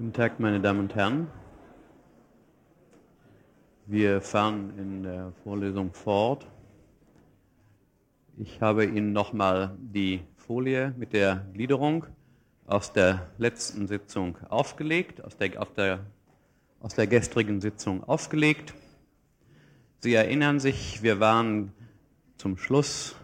[0.00, 1.26] Guten Tag, meine Damen und Herren.
[3.84, 6.46] Wir fahren in der Vorlesung fort.
[8.38, 12.06] Ich habe Ihnen nochmal die Folie mit der Gliederung
[12.66, 16.00] aus der letzten Sitzung aufgelegt, aus der, aus der,
[16.80, 18.72] aus der gestrigen Sitzung aufgelegt.
[19.98, 21.74] Sie erinnern sich, wir waren
[22.38, 23.16] zum Schluss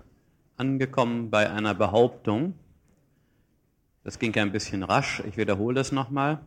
[0.58, 2.52] angekommen bei einer Behauptung.
[4.04, 6.42] Das ging ein bisschen rasch, ich wiederhole das nochmal.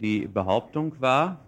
[0.00, 1.44] Die Behauptung war,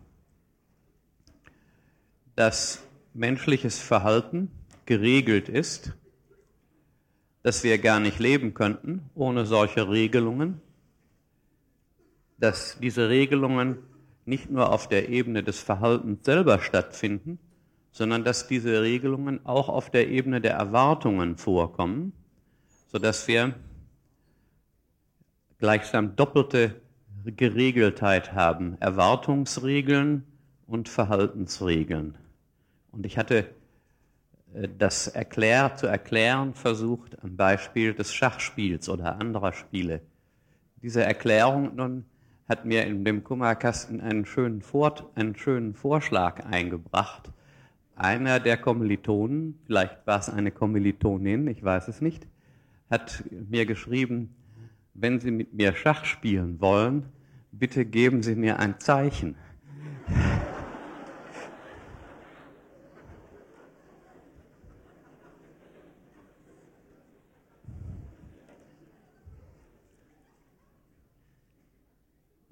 [2.37, 4.51] dass menschliches Verhalten
[4.85, 5.95] geregelt ist,
[7.43, 10.61] dass wir gar nicht leben könnten ohne solche Regelungen,
[12.37, 13.79] dass diese Regelungen
[14.27, 17.39] nicht nur auf der Ebene des Verhaltens selber stattfinden,
[17.91, 22.13] sondern dass diese Regelungen auch auf der Ebene der Erwartungen vorkommen,
[22.89, 23.55] sodass wir
[25.59, 26.82] gleichsam doppelte
[27.25, 30.25] Geregeltheit haben, Erwartungsregeln
[30.67, 32.17] und Verhaltensregeln.
[32.91, 33.47] Und ich hatte
[34.55, 40.01] äh, das erklär, zu erklären versucht am Beispiel des Schachspiels oder anderer Spiele.
[40.83, 42.05] Diese Erklärung nun
[42.49, 47.31] hat mir in dem Kummerkasten einen schönen, Vor einen schönen Vorschlag eingebracht.
[47.95, 52.27] Einer der Kommilitonen, vielleicht war es eine Kommilitonin, ich weiß es nicht,
[52.91, 54.35] hat mir geschrieben,
[54.95, 57.07] wenn Sie mit mir Schach spielen wollen,
[57.53, 59.37] bitte geben Sie mir ein Zeichen.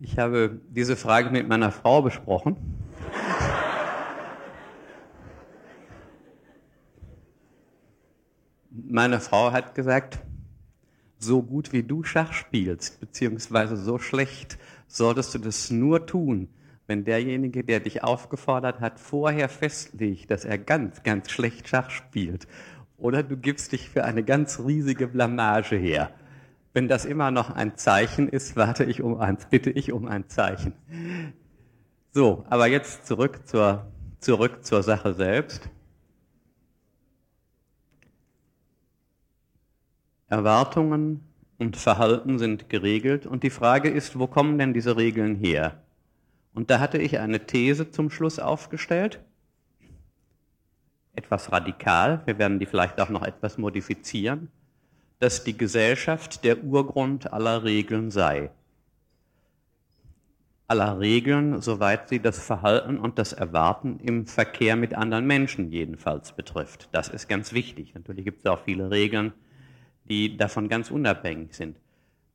[0.02, 2.56] Ich habe diese Frage mit meiner Frau besprochen.
[8.70, 10.18] Meine Frau hat gesagt,
[11.18, 14.58] so gut wie du Schach spielst, beziehungsweise so schlecht,
[14.96, 16.48] solltest du das nur tun,
[16.86, 22.48] wenn derjenige, der dich aufgefordert hat, vorher festlegt, dass er ganz, ganz schlecht Schach spielt.
[22.98, 26.10] Oder du gibst dich für eine ganz riesige Blamage her.
[26.72, 30.28] Wenn das immer noch ein Zeichen ist, warte ich um eins, bitte ich um ein
[30.28, 30.72] Zeichen.
[32.12, 33.86] So, aber jetzt zurück zur,
[34.18, 35.70] zurück zur Sache selbst.
[40.26, 41.29] Erwartungen
[41.60, 45.82] und Verhalten sind geregelt und die Frage ist, wo kommen denn diese Regeln her?
[46.54, 49.20] Und da hatte ich eine These zum Schluss aufgestellt,
[51.14, 54.48] etwas radikal, wir werden die vielleicht auch noch etwas modifizieren,
[55.18, 58.50] dass die Gesellschaft der Urgrund aller Regeln sei.
[60.66, 66.32] Aller Regeln, soweit sie das Verhalten und das Erwarten im Verkehr mit anderen Menschen jedenfalls
[66.32, 66.88] betrifft.
[66.92, 67.92] Das ist ganz wichtig.
[67.94, 69.34] Natürlich gibt es auch viele Regeln,
[70.10, 71.78] die davon ganz unabhängig sind.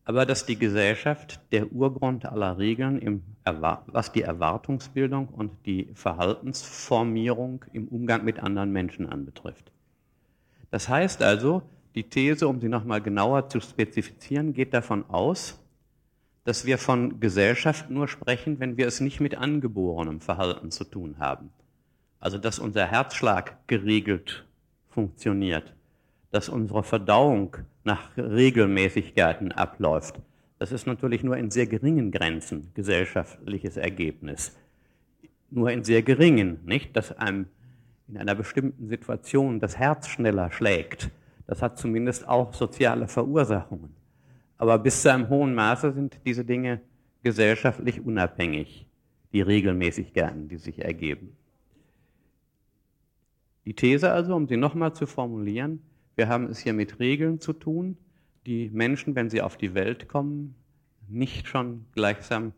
[0.06, 3.24] Aber dass die Gesellschaft der Urgrund aller Regeln, im,
[3.88, 9.72] was die Erwartungsbildung und die Verhaltensformierung im Umgang mit anderen Menschen anbetrifft.
[10.72, 11.64] Das heißt also,
[11.96, 15.60] die These, um sie nochmal genauer zu spezifizieren, geht davon aus,
[16.44, 21.16] dass wir von Gesellschaft nur sprechen, wenn wir es nicht mit angeborenem Verhalten zu tun
[21.18, 21.50] haben.
[22.20, 24.46] Also dass unser Herzschlag geregelt
[24.90, 25.74] funktioniert,
[26.36, 30.20] dass unsere Verdauung nach Regelmäßigkeiten abläuft.
[30.60, 34.54] Das ist natürlich nur in sehr geringen Grenzen gesellschaftliches Ergebnis.
[35.50, 36.94] Nur in sehr geringen, nicht?
[36.98, 37.46] Dass einem
[38.10, 41.10] in einer bestimmten Situation das Herz schneller schlägt.
[41.48, 43.96] Das hat zumindest auch soziale Verursachungen.
[44.58, 46.82] Aber bis zu einem hohen Maße sind diese Dinge
[47.24, 48.86] gesellschaftlich unabhängig,
[49.32, 51.38] die Regelmäßigkeiten, die sich ergeben.
[53.64, 55.80] Die These also, um sie nochmal zu formulieren,
[56.16, 57.98] wir haben es hier mit Regeln zu tun,
[58.46, 60.56] die Menschen, wenn sie auf die Welt kommen,
[61.08, 62.54] nicht schon gleichsam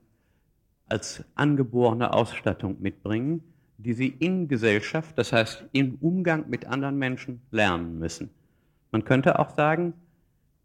[0.88, 3.44] als angeborene Ausstattung mitbringen,
[3.78, 8.30] die sie in Gesellschaft, das heißt im Umgang mit anderen Menschen lernen müssen.
[8.92, 9.94] Man könnte auch sagen,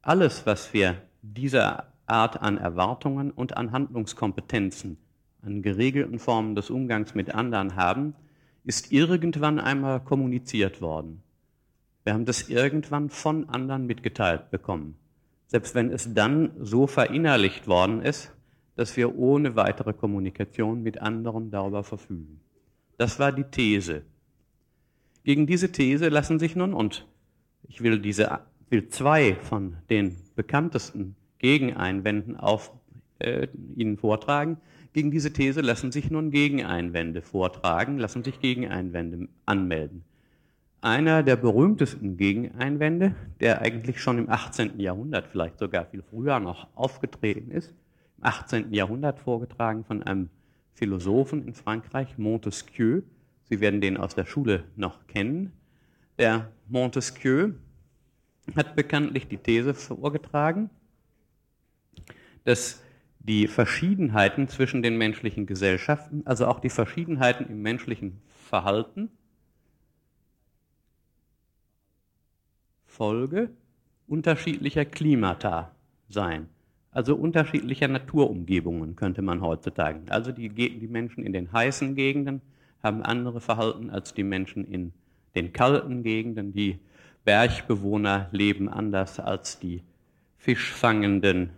[0.01, 4.97] alles, was wir dieser Art an Erwartungen und an Handlungskompetenzen,
[5.43, 8.15] an geregelten Formen des Umgangs mit anderen haben,
[8.65, 11.23] ist irgendwann einmal kommuniziert worden.
[12.05, 14.97] Wir haben das irgendwann von anderen mitgeteilt bekommen.
[15.47, 18.33] Selbst wenn es dann so verinnerlicht worden ist,
[18.77, 22.41] dass wir ohne weitere Kommunikation mit anderen darüber verfügen.
[22.97, 24.03] Das war die These.
[25.25, 27.07] Gegen diese These lassen sich nun, und
[27.69, 28.41] ich will diese,
[28.71, 32.73] will zwei von den bekanntesten Gegeneinwänden auf
[33.19, 33.47] äh,
[33.77, 34.57] Ihnen vortragen.
[34.93, 40.05] Gegen diese These lassen sich nun Gegeneinwände vortragen, lassen sich Gegeneinwände anmelden.
[40.83, 44.81] Einer der berühmtesten Gegeneinwände, der eigentlich schon im 18.
[44.81, 47.73] Jahrhundert, vielleicht sogar viel früher noch aufgetreten ist,
[48.19, 48.75] im 18.
[48.75, 50.29] Jahrhundert vorgetragen von einem
[50.75, 53.03] Philosophen in Frankreich, Montesquieu.
[53.45, 55.53] Sie werden den aus der Schule noch kennen.
[56.19, 57.53] Der Montesquieu
[58.57, 60.69] hat bekanntlich die These vorgetragen,
[62.43, 62.83] dass
[63.21, 69.13] die Verschiedenheiten zwischen den menschlichen Gesellschaften, also auch die Verschiedenheiten im menschlichen Verhalten,
[72.93, 73.51] Folge
[74.07, 75.71] unterschiedlicher Klimata
[76.09, 76.49] seien.
[76.91, 80.01] Also unterschiedlicher Naturumgebungen könnte man heutzutage.
[80.11, 82.43] Also die, die Menschen in den heißen Gegenden
[82.83, 84.93] haben andere Verhalten als die Menschen in
[85.35, 86.53] den kalten Gegenden.
[86.53, 86.79] Die
[87.25, 89.83] Bergbewohner leben anders als die
[90.37, 91.51] fischfangenden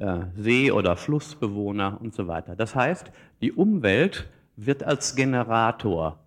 [0.00, 2.56] äh, See- oder Flussbewohner und so weiter.
[2.56, 6.18] Das heißt, die Umwelt wird als Generator,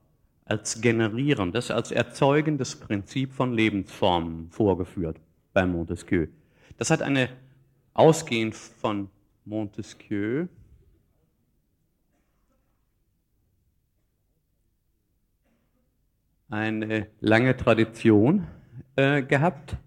[0.45, 5.19] als generierendes, als erzeugendes Prinzip von Lebensformen vorgeführt
[5.53, 6.27] bei Montesquieu.
[6.77, 7.29] Das hat eine,
[7.93, 9.09] ausgehend von
[9.45, 10.47] Montesquieu,
[16.49, 18.47] eine lange Tradition
[18.95, 19.77] äh, gehabt.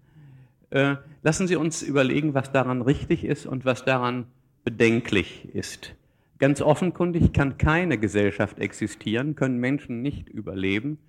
[0.69, 4.27] Äh, lassen Sie uns überlegen, was daran richtig ist und was daran
[4.65, 5.95] bedenklich ist.
[6.39, 10.99] Ganz offenkundig kann keine Gesellschaft existieren, können Menschen nicht überleben,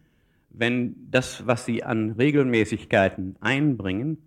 [0.50, 4.18] wenn das, was sie an Regelmäßigkeiten einbringen,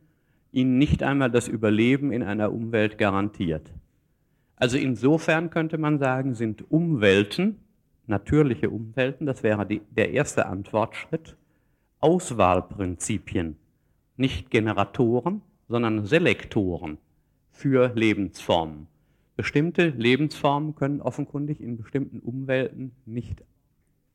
[0.52, 3.72] ihnen nicht einmal das Überleben in einer Umwelt garantiert.
[4.56, 7.58] Also insofern könnte man sagen, sind Umwelten,
[8.06, 11.36] natürliche Umwelten, das wäre die, der erste Antwortschritt,
[12.00, 13.56] Auswahlprinzipien,
[14.18, 17.00] nicht Generatoren, sondern Selektoren
[17.50, 18.91] für Lebensformen.
[19.42, 23.44] Bestimmte Lebensformen können offenkundig in bestimmten Umwelten nicht,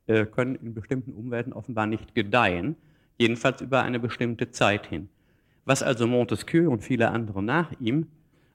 [0.07, 2.77] äh, können in bestimmten Umwelten offenbar nicht gedeihen,
[3.19, 5.09] jedenfalls über eine bestimmte Zeit hin.
[5.65, 8.07] Was also Montesquieu und viele andere nach ihm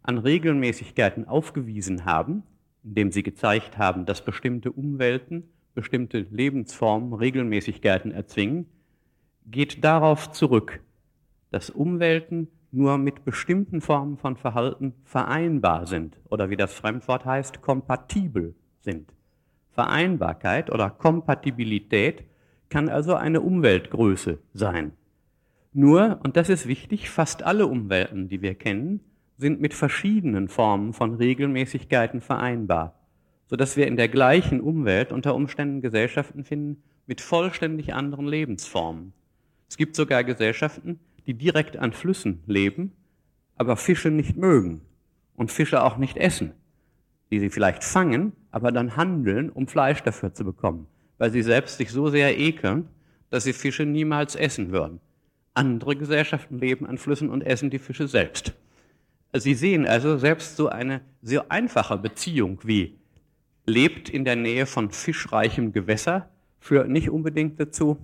[0.01, 2.43] an Regelmäßigkeiten aufgewiesen haben,
[2.85, 5.43] indem sie gezeigt haben, dass bestimmte Umwelten,
[5.73, 8.65] bestimmte Lebensformen Regelmäßigkeiten erzwingen,
[9.45, 10.79] geht darauf zurück,
[11.49, 17.61] dass Umwelten nur mit bestimmten Formen von Verhalten vereinbar sind oder wie das Fremdwort heißt,
[17.61, 19.13] kompatibel sind.
[19.71, 22.23] Vereinbarkeit oder Kompatibilität
[22.69, 24.93] kann also eine Umweltgröße sein.
[25.73, 29.01] Nur, und das ist wichtig, fast alle Umwelten, die wir kennen,
[29.37, 32.99] sind mit verschiedenen Formen von Regelmäßigkeiten vereinbar,
[33.47, 39.13] sodass wir in der gleichen Umwelt unter Umständen Gesellschaften finden mit vollständig anderen Lebensformen.
[39.69, 40.99] Es gibt sogar Gesellschaften,
[41.31, 42.91] die direkt an Flüssen leben,
[43.55, 44.81] aber Fische nicht mögen
[45.33, 46.51] und Fische auch nicht essen,
[47.31, 50.87] die sie vielleicht fangen, aber dann handeln, um Fleisch dafür zu bekommen,
[51.17, 52.89] weil sie selbst sich so sehr ekeln,
[53.29, 54.99] dass sie Fische niemals essen würden.
[55.53, 58.53] Andere Gesellschaften leben an Flüssen und essen die Fische selbst.
[59.31, 62.99] Sie sehen also selbst so eine sehr einfache Beziehung wie
[63.65, 66.29] lebt in der Nähe von fischreichem Gewässer
[66.59, 67.97] führt nicht unbedingt dazu,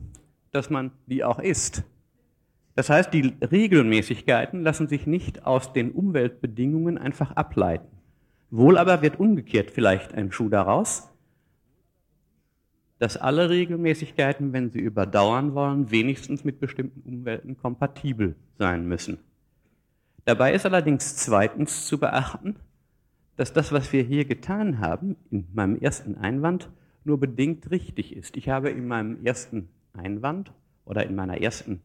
[0.51, 1.83] dass man die auch isst.
[2.77, 7.87] Das heißt, die Regelmäßigkeiten lassen sich nicht aus den Umweltbedingungen einfach ableiten.
[8.51, 11.09] Wohl aber wird umgekehrt vielleicht ein Schuh daraus,
[12.99, 19.17] dass alle Regelmäßigkeiten, wenn sie überdauern wollen, wenigstens mit bestimmten Umwelten kompatibel sein müssen.
[20.25, 22.57] Dabei ist allerdings zweitens zu beachten,
[23.37, 26.69] dass das, was wir hier getan haben, in meinem ersten Einwand,
[27.05, 28.37] nur bedingt richtig ist.
[28.37, 30.51] Ich habe in meinem ersten Einwand
[30.85, 31.81] oder in meiner ersten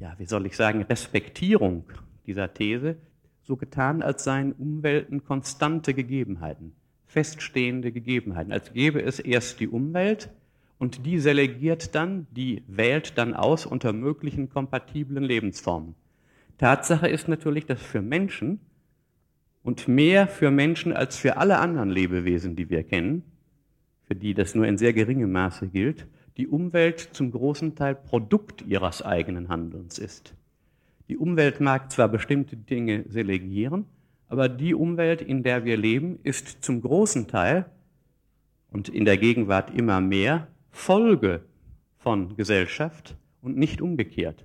[0.00, 1.84] ja, wie soll ich sagen, Respektierung
[2.26, 2.96] dieser These
[3.42, 6.72] so getan, als seien Umwelten konstante Gegebenheiten,
[7.06, 10.30] feststehende Gegebenheiten, als gäbe es erst die Umwelt
[10.78, 15.94] und die selegiert dann, die wählt dann aus unter möglichen kompatiblen Lebensformen.
[16.56, 18.60] Tatsache ist natürlich, dass für Menschen
[19.62, 23.22] und mehr für Menschen als für alle anderen Lebewesen, die wir kennen,
[24.06, 26.06] für die das nur in sehr geringem Maße gilt,
[26.36, 30.34] die Umwelt zum großen Teil Produkt ihres eigenen Handelns ist.
[31.08, 33.86] Die Umwelt mag zwar bestimmte Dinge selegieren,
[34.28, 37.66] aber die Umwelt, in der wir leben, ist zum großen Teil
[38.70, 41.42] und in der Gegenwart immer mehr Folge
[41.98, 44.44] von Gesellschaft und nicht umgekehrt.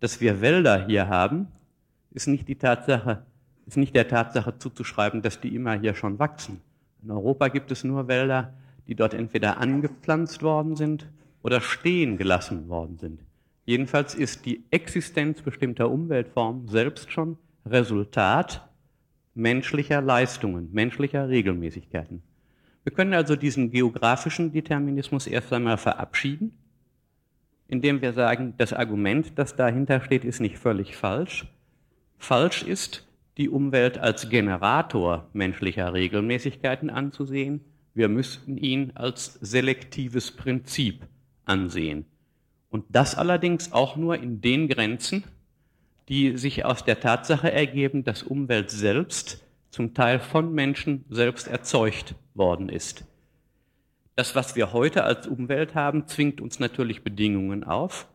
[0.00, 1.46] Dass wir Wälder hier haben,
[2.10, 3.24] ist nicht die Tatsache,
[3.66, 6.60] ist nicht der Tatsache zuzuschreiben, dass die immer hier schon wachsen.
[7.02, 8.52] In Europa gibt es nur Wälder,
[8.86, 11.08] die dort entweder angepflanzt worden sind
[11.42, 13.20] oder stehen gelassen worden sind.
[13.64, 18.68] Jedenfalls ist die Existenz bestimmter Umweltformen selbst schon Resultat
[19.34, 22.22] menschlicher Leistungen, menschlicher Regelmäßigkeiten.
[22.84, 26.52] Wir können also diesen geografischen Determinismus erst einmal verabschieden,
[27.66, 31.46] indem wir sagen, das Argument, das dahinter steht, ist nicht völlig falsch.
[32.18, 37.62] Falsch ist, die Umwelt als Generator menschlicher Regelmäßigkeiten anzusehen,
[37.94, 41.06] wir müssten ihn als selektives Prinzip
[41.44, 42.04] ansehen.
[42.70, 45.24] Und das allerdings auch nur in den Grenzen,
[46.08, 52.14] die sich aus der Tatsache ergeben, dass Umwelt selbst zum Teil von Menschen selbst erzeugt
[52.34, 53.04] worden ist.
[54.16, 58.08] Das, was wir heute als Umwelt haben, zwingt uns natürlich Bedingungen auf,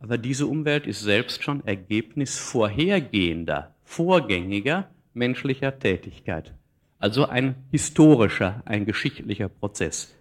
[0.00, 6.54] aber diese Umwelt ist selbst schon Ergebnis vorhergehender, vorgängiger menschlicher Tätigkeit.
[6.98, 10.14] Also ein historischer, ein geschichtlicher Prozess.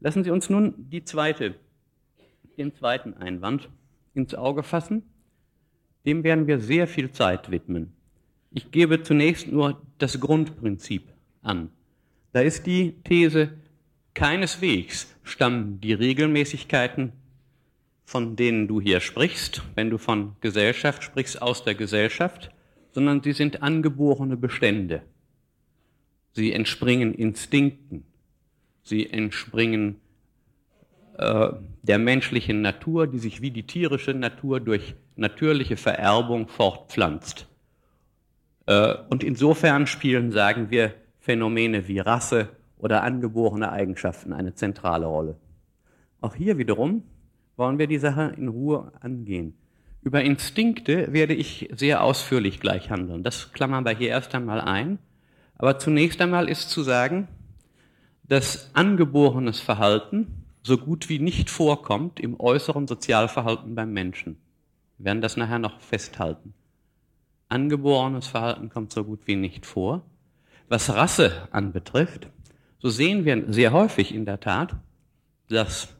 [0.00, 1.54] Lassen Sie uns nun die zweite,
[2.56, 3.68] den zweiten Einwand
[4.14, 5.02] ins Auge fassen.
[6.06, 7.92] Dem werden wir sehr viel Zeit widmen.
[8.50, 11.70] Ich gebe zunächst nur das Grundprinzip an.
[12.32, 13.52] Da ist die These,
[14.14, 17.12] keineswegs stammen die Regelmäßigkeiten,
[18.04, 22.50] von denen du hier sprichst, wenn du von Gesellschaft sprichst, aus der Gesellschaft,
[22.92, 25.02] sondern sie sind angeborene Bestände.
[26.36, 28.04] Sie entspringen Instinkten.
[28.82, 29.96] Sie entspringen
[31.16, 31.48] äh,
[31.82, 37.46] der menschlichen Natur, die sich wie die tierische Natur durch natürliche Vererbung fortpflanzt.
[38.66, 45.36] Äh, und insofern spielen, sagen wir, Phänomene wie Rasse oder angeborene Eigenschaften eine zentrale Rolle.
[46.20, 47.02] Auch hier wiederum
[47.56, 49.54] wollen wir die Sache in Ruhe angehen.
[50.02, 53.22] Über Instinkte werde ich sehr ausführlich gleich handeln.
[53.22, 54.98] Das klammern wir hier erst einmal ein.
[55.58, 57.28] Aber zunächst einmal ist zu sagen,
[58.24, 64.36] dass angeborenes Verhalten so gut wie nicht vorkommt im äußeren Sozialverhalten beim Menschen.
[64.98, 66.54] Wir werden das nachher noch festhalten.
[67.48, 70.02] Angeborenes Verhalten kommt so gut wie nicht vor.
[70.68, 72.28] Was Rasse anbetrifft,
[72.80, 74.74] so sehen wir sehr häufig in der Tat,
[75.48, 75.94] dass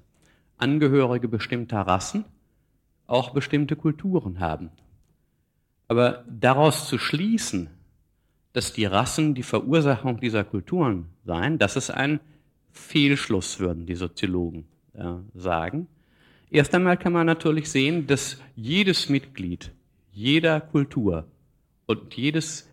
[0.58, 2.24] Angehörige bestimmter Rassen
[3.06, 4.70] auch bestimmte Kulturen haben.
[5.86, 7.70] Aber daraus zu schließen,
[8.56, 12.20] dass die Rassen die Verursachung dieser Kulturen seien, das ist ein
[12.72, 15.88] Fehlschluss, würden die Soziologen äh, sagen.
[16.50, 19.72] Erst einmal kann man natürlich sehen, dass jedes Mitglied
[20.10, 21.26] jeder Kultur
[21.84, 22.72] und jedes,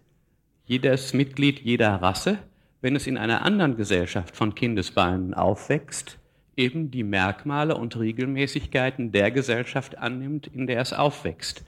[0.63, 2.39] jedes Mitglied jeder Rasse,
[2.79, 6.17] wenn es in einer anderen Gesellschaft von Kindesbeinen aufwächst,
[6.55, 11.65] eben die Merkmale und Regelmäßigkeiten der Gesellschaft annimmt, in der es aufwächst.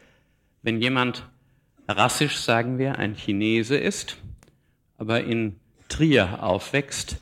[0.61, 1.27] Wenn jemand
[1.87, 4.17] rassisch, sagen wir, ein Chinese ist,
[4.97, 7.21] aber in Trier aufwächst,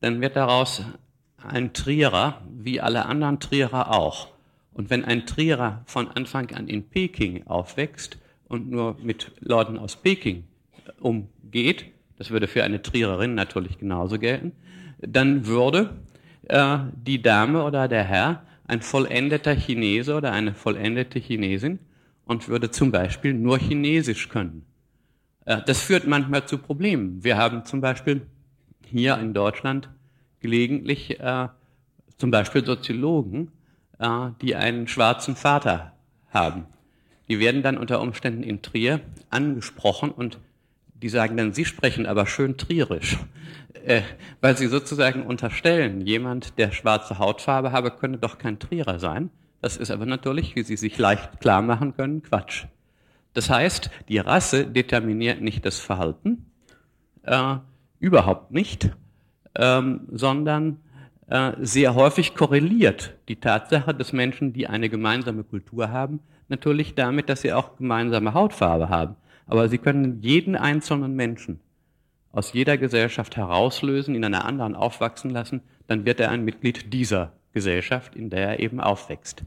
[0.00, 0.84] dann wird daraus
[1.42, 4.28] ein Trierer, wie alle anderen Trierer auch.
[4.72, 8.18] Und wenn ein Trierer von Anfang an in Peking aufwächst
[8.48, 10.44] und nur mit Leuten aus Peking
[11.00, 11.86] umgeht,
[12.18, 14.52] das würde für eine Triererin natürlich genauso gelten,
[14.98, 15.96] dann würde
[16.48, 21.78] äh, die Dame oder der Herr ein vollendeter Chinese oder eine vollendete Chinesin
[22.24, 24.64] und würde zum Beispiel nur Chinesisch können.
[25.44, 27.22] Äh, das führt manchmal zu Problemen.
[27.22, 28.26] Wir haben zum Beispiel
[28.86, 29.90] hier in Deutschland
[30.40, 31.48] gelegentlich äh,
[32.18, 33.50] zum Beispiel Soziologen,
[33.98, 35.92] äh, die einen schwarzen Vater
[36.28, 36.66] haben.
[37.28, 39.00] Die werden dann unter Umständen in Trier
[39.30, 40.38] angesprochen und
[40.94, 43.18] die sagen dann, sie sprechen aber schön trierisch,
[43.84, 44.02] äh,
[44.40, 49.30] weil sie sozusagen unterstellen, jemand, der schwarze Hautfarbe habe, könne doch kein Trierer sein.
[49.64, 52.66] Das ist aber natürlich, wie Sie sich leicht klar machen können, Quatsch.
[53.32, 56.44] Das heißt, die Rasse determiniert nicht das Verhalten,
[57.22, 57.56] äh,
[57.98, 58.90] überhaupt nicht,
[59.54, 60.80] ähm, sondern
[61.28, 67.30] äh, sehr häufig korreliert die Tatsache, dass Menschen, die eine gemeinsame Kultur haben, natürlich damit,
[67.30, 69.16] dass sie auch gemeinsame Hautfarbe haben.
[69.46, 71.60] Aber sie können jeden einzelnen Menschen
[72.32, 77.32] aus jeder Gesellschaft herauslösen, in einer anderen aufwachsen lassen, dann wird er ein Mitglied dieser
[77.54, 79.44] Gesellschaft, in der er eben aufwächst.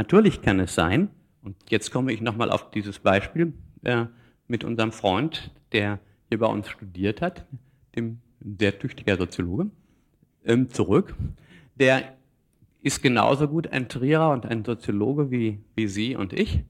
[0.00, 1.10] Natürlich kann es sein,
[1.42, 3.52] und jetzt komme ich nochmal auf dieses Beispiel
[3.82, 4.06] äh,
[4.48, 5.98] mit unserem Freund, der
[6.30, 7.44] hier bei uns studiert hat,
[7.94, 8.18] dem
[8.58, 9.66] sehr tüchtiger Soziologe,
[10.46, 11.14] ähm, zurück.
[11.74, 12.14] Der
[12.80, 16.64] ist genauso gut ein Trierer und ein Soziologe wie, wie Sie und ich.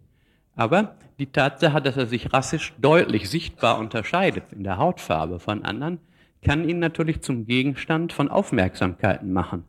[0.57, 6.01] Aber die Tatsache, dass er sich rassisch deutlich sichtbar unterscheidet in der Hautfarbe von anderen,
[6.43, 9.63] kann ihn natürlich zum Gegenstand von Aufmerksamkeiten machen.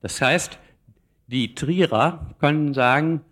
[0.00, 0.60] Das heißt,
[1.26, 3.22] die Trierer können sagen,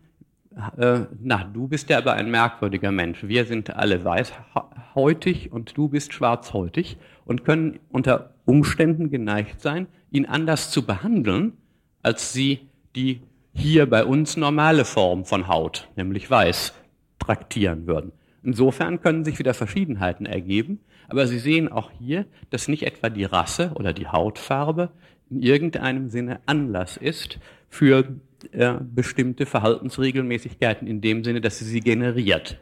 [0.76, 3.22] äh, na, du bist ja aber ein merkwürdiger Mensch.
[3.22, 10.26] Wir sind alle weißhäutig und du bist schwarzhäutig und können unter Umständen geneigt sein, ihn
[10.26, 11.54] anders zu behandeln,
[12.02, 13.22] als sie die
[13.54, 16.74] hier bei uns normale Form von Haut, nämlich weiß,
[17.18, 18.12] traktieren würden.
[18.42, 23.24] Insofern können sich wieder Verschiedenheiten ergeben, aber Sie sehen auch hier, dass nicht etwa die
[23.24, 24.90] Rasse oder die Hautfarbe
[25.30, 27.38] in irgendeinem Sinne Anlass ist
[27.72, 28.04] für
[28.52, 32.60] äh, bestimmte Verhaltensregelmäßigkeiten in dem Sinne, dass sie sie generiert.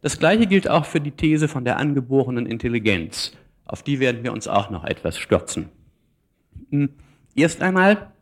[0.00, 3.36] Das Gleiche gilt auch für die These von der angeborenen Intelligenz.
[3.66, 5.68] Auf die werden wir uns auch noch etwas stürzen.
[6.70, 6.88] Hm,
[7.34, 8.12] erst einmal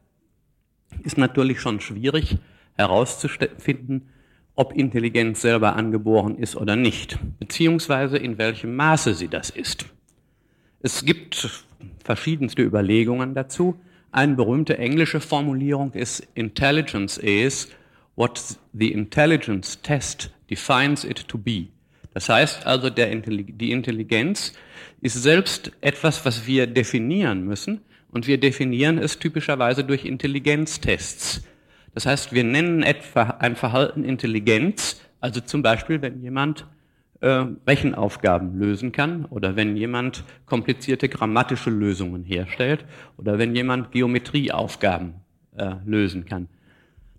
[1.04, 2.37] ist natürlich schon schwierig
[2.75, 4.09] herauszufinden,
[4.56, 9.87] ob Intelligenz selber angeboren ist oder nicht, beziehungsweise in welchem Maße sie das ist.
[10.80, 11.49] Es gibt
[12.02, 13.78] verschiedenste Überlegungen dazu.
[14.12, 17.71] Eine berühmte englische Formulierung ist Intelligence is
[18.14, 21.69] what the intelligence test defines it to be.
[22.12, 24.52] Das heißt also, der, die Intelligenz
[25.00, 31.42] ist selbst etwas, was wir definieren müssen, und wir definieren es typischerweise durch Intelligenztests.
[31.95, 36.66] Das heißt, wir nennen etwa ein Verhalten Intelligenz, also zum Beispiel, wenn jemand
[37.23, 42.85] äh, Rechenaufgaben lösen kann oder wenn jemand komplizierte grammatische Lösungen herstellt
[43.17, 45.14] oder wenn jemand Geometrieaufgaben
[45.57, 46.49] äh, lösen kann.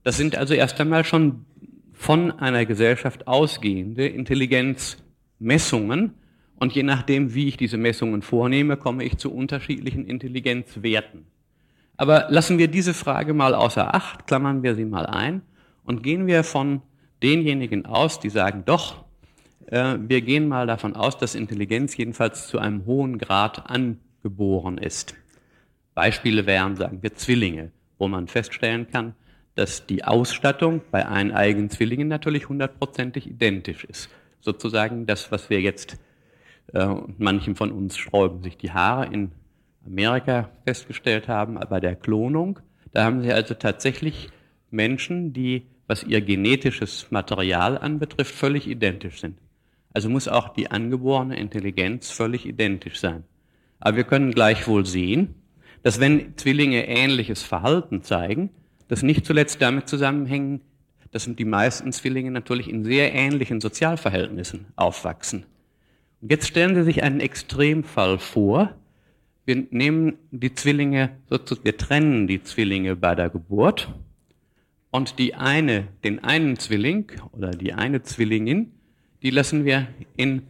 [0.04, 1.46] Das sind also erst einmal schon
[1.94, 6.16] von einer Gesellschaft ausgehende Intelligenzmessungen
[6.58, 11.28] und je nachdem, wie ich diese Messungen vornehme, komme ich zu unterschiedlichen Intelligenzwerten.
[11.96, 15.44] Aber lassen wir diese Frage mal außer Acht, klammern wir sie mal ein
[15.86, 16.82] und gehen wir von
[17.22, 19.04] denjenigen aus, die sagen, doch,
[19.74, 25.16] wir gehen mal davon aus, dass Intelligenz jedenfalls zu einem hohen Grad angeboren ist.
[25.96, 29.16] Beispiele wären, sagen wir, Zwillinge, wo man feststellen kann,
[29.56, 34.10] dass die Ausstattung bei eineigen Zwillingen natürlich hundertprozentig identisch ist.
[34.42, 35.98] Sozusagen das, was wir jetzt,
[36.74, 39.32] äh, manchen von uns sträuben sich die Haare in
[39.86, 42.60] Amerika festgestellt haben, bei der Klonung.
[42.92, 44.30] Da haben sie also tatsächlich
[44.70, 49.38] Menschen, die, was ihr genetisches Material anbetrifft, völlig identisch sind.
[49.94, 53.24] Also muss auch die angeborene Intelligenz völlig identisch sein.
[53.80, 55.36] Aber wir können gleichwohl sehen,
[55.84, 58.50] dass wenn Zwillinge ähnliches Verhalten zeigen,
[58.88, 60.62] das nicht zuletzt damit zusammenhängen,
[61.12, 65.46] dass die meisten Zwillinge natürlich in sehr ähnlichen Sozialverhältnissen aufwachsen.
[66.22, 68.74] Und jetzt stellen Sie sich einen Extremfall vor.
[69.46, 73.94] Wir nehmen die Zwillinge, wir trennen die Zwillinge bei der Geburt
[74.90, 78.72] und die eine, den einen Zwilling oder die eine Zwillingin
[79.24, 80.44] die lassen wir in,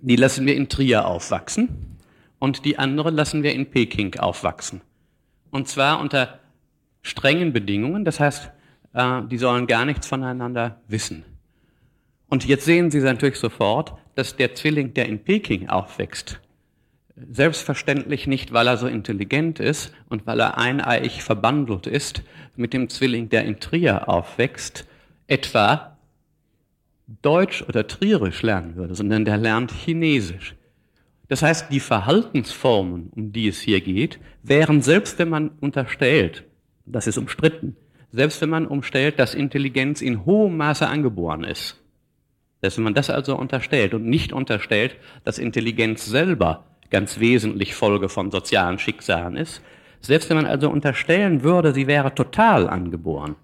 [0.00, 1.98] die lassen wir in Trier aufwachsen
[2.38, 4.80] und die andere lassen wir in Peking aufwachsen.
[5.50, 6.40] Und zwar unter
[7.02, 8.50] strengen Bedingungen, das heißt,
[8.94, 11.24] äh, die sollen gar nichts voneinander wissen.
[12.28, 16.40] Und jetzt sehen Sie natürlich sofort, dass der Zwilling, der in Peking aufwächst,
[17.16, 22.22] selbstverständlich nicht, weil er so intelligent ist und weil er eineich verbandelt ist
[22.56, 24.86] mit dem Zwilling, der in Trier aufwächst,
[25.28, 25.93] etwa
[27.06, 30.54] Deutsch oder Trierisch lernen würde, sondern der lernt Chinesisch.
[31.28, 36.44] Das heißt, die Verhaltensformen, um die es hier geht, wären selbst wenn man unterstellt,
[36.86, 37.76] das ist umstritten,
[38.12, 41.80] selbst wenn man umstellt, dass Intelligenz in hohem Maße angeboren ist,
[42.60, 48.08] dass wenn man das also unterstellt und nicht unterstellt, dass Intelligenz selber ganz wesentlich Folge
[48.08, 49.62] von sozialen Schicksalen ist,
[50.00, 53.36] selbst wenn man also unterstellen würde, sie wäre total angeboren,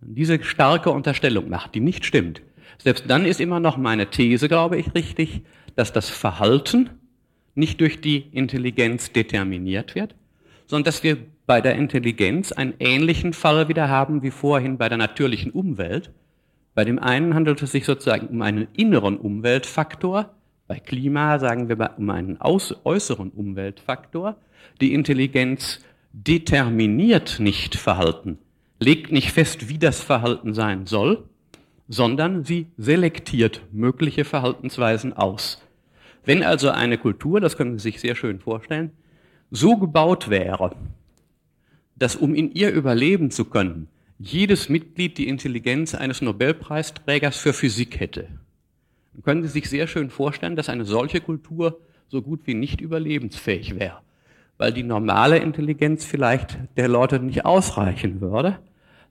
[0.00, 2.42] diese starke Unterstellung macht, die nicht stimmt,
[2.78, 5.42] selbst dann ist immer noch meine These, glaube ich, richtig,
[5.76, 6.90] dass das Verhalten
[7.54, 10.14] nicht durch die Intelligenz determiniert wird,
[10.66, 14.98] sondern dass wir bei der Intelligenz einen ähnlichen Fall wieder haben wie vorhin bei der
[14.98, 16.10] natürlichen Umwelt.
[16.74, 20.30] Bei dem einen handelt es sich sozusagen um einen inneren Umweltfaktor,
[20.68, 24.36] bei Klima sagen wir um einen äußeren Umweltfaktor.
[24.82, 25.80] Die Intelligenz
[26.12, 28.38] determiniert nicht Verhalten,
[28.78, 31.24] legt nicht fest, wie das Verhalten sein soll,
[31.88, 35.62] sondern sie selektiert mögliche Verhaltensweisen aus.
[36.24, 38.90] Wenn also eine Kultur, das können Sie sich sehr schön vorstellen,
[39.50, 40.76] so gebaut wäre,
[41.96, 47.98] dass um in ihr überleben zu können, jedes Mitglied die Intelligenz eines Nobelpreisträgers für Physik
[47.98, 48.28] hätte,
[49.14, 52.82] dann können Sie sich sehr schön vorstellen, dass eine solche Kultur so gut wie nicht
[52.82, 54.00] überlebensfähig wäre,
[54.58, 58.58] weil die normale Intelligenz vielleicht der Leute nicht ausreichen würde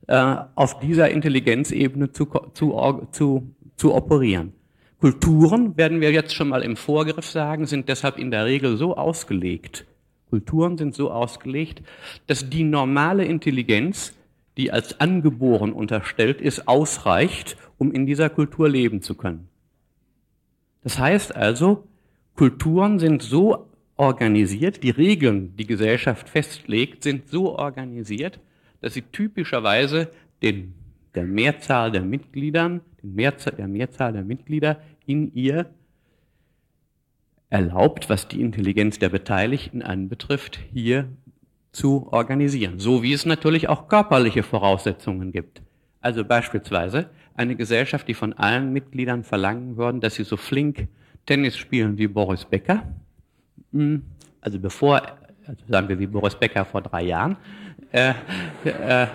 [0.07, 4.53] äh, auf dieser Intelligenzebene zu, zu, zu, zu operieren.
[4.99, 8.97] Kulturen, werden wir jetzt schon mal im Vorgriff sagen, sind deshalb in der Regel so
[8.97, 9.85] ausgelegt,
[10.29, 11.81] Kulturen sind so ausgelegt,
[12.27, 14.13] dass die normale Intelligenz,
[14.57, 19.47] die als angeboren unterstellt ist, ausreicht, um in dieser Kultur leben zu können.
[20.83, 21.87] Das heißt also,
[22.35, 28.39] Kulturen sind so organisiert, die Regeln, die Gesellschaft festlegt, sind so organisiert,
[28.81, 30.09] dass sie typischerweise
[30.41, 30.73] den,
[31.15, 35.69] der Mehrzahl der Mitgliedern, den Mehrzahl, der Mehrzahl der Mitglieder in ihr
[37.49, 41.07] erlaubt, was die Intelligenz der Beteiligten anbetrifft, hier
[41.71, 42.79] zu organisieren.
[42.79, 45.61] So wie es natürlich auch körperliche Voraussetzungen gibt.
[46.01, 50.87] Also beispielsweise eine Gesellschaft, die von allen Mitgliedern verlangen würden, dass sie so flink
[51.25, 52.83] Tennis spielen wie Boris Becker.
[53.71, 54.03] Hm,
[54.41, 55.01] also bevor,
[55.45, 57.37] also sagen wir wie Boris Becker vor drei Jahren,
[57.91, 58.13] äh,
[58.65, 59.07] äh,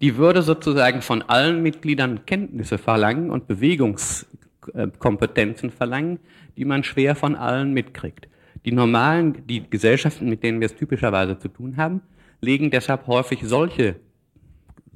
[0.00, 6.18] die würde sozusagen von allen Mitgliedern Kenntnisse verlangen und Bewegungskompetenzen verlangen,
[6.56, 8.28] die man schwer von allen mitkriegt.
[8.64, 12.00] Die normalen, die Gesellschaften, mit denen wir es typischerweise zu tun haben,
[12.40, 13.96] legen deshalb häufig solche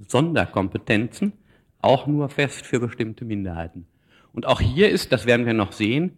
[0.06, 1.32] Sonderkompetenzen
[1.80, 3.86] auch nur fest für bestimmte Minderheiten.
[4.32, 6.16] Und auch hier ist, das werden wir noch sehen,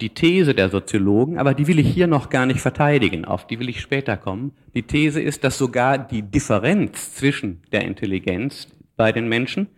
[0.00, 3.58] die These der Soziologen, aber die will ich hier noch gar nicht verteidigen, auf die
[3.58, 4.52] will ich später kommen.
[4.74, 9.68] Die These ist, dass sogar die Differenz zwischen der Intelligenz bei den Menschen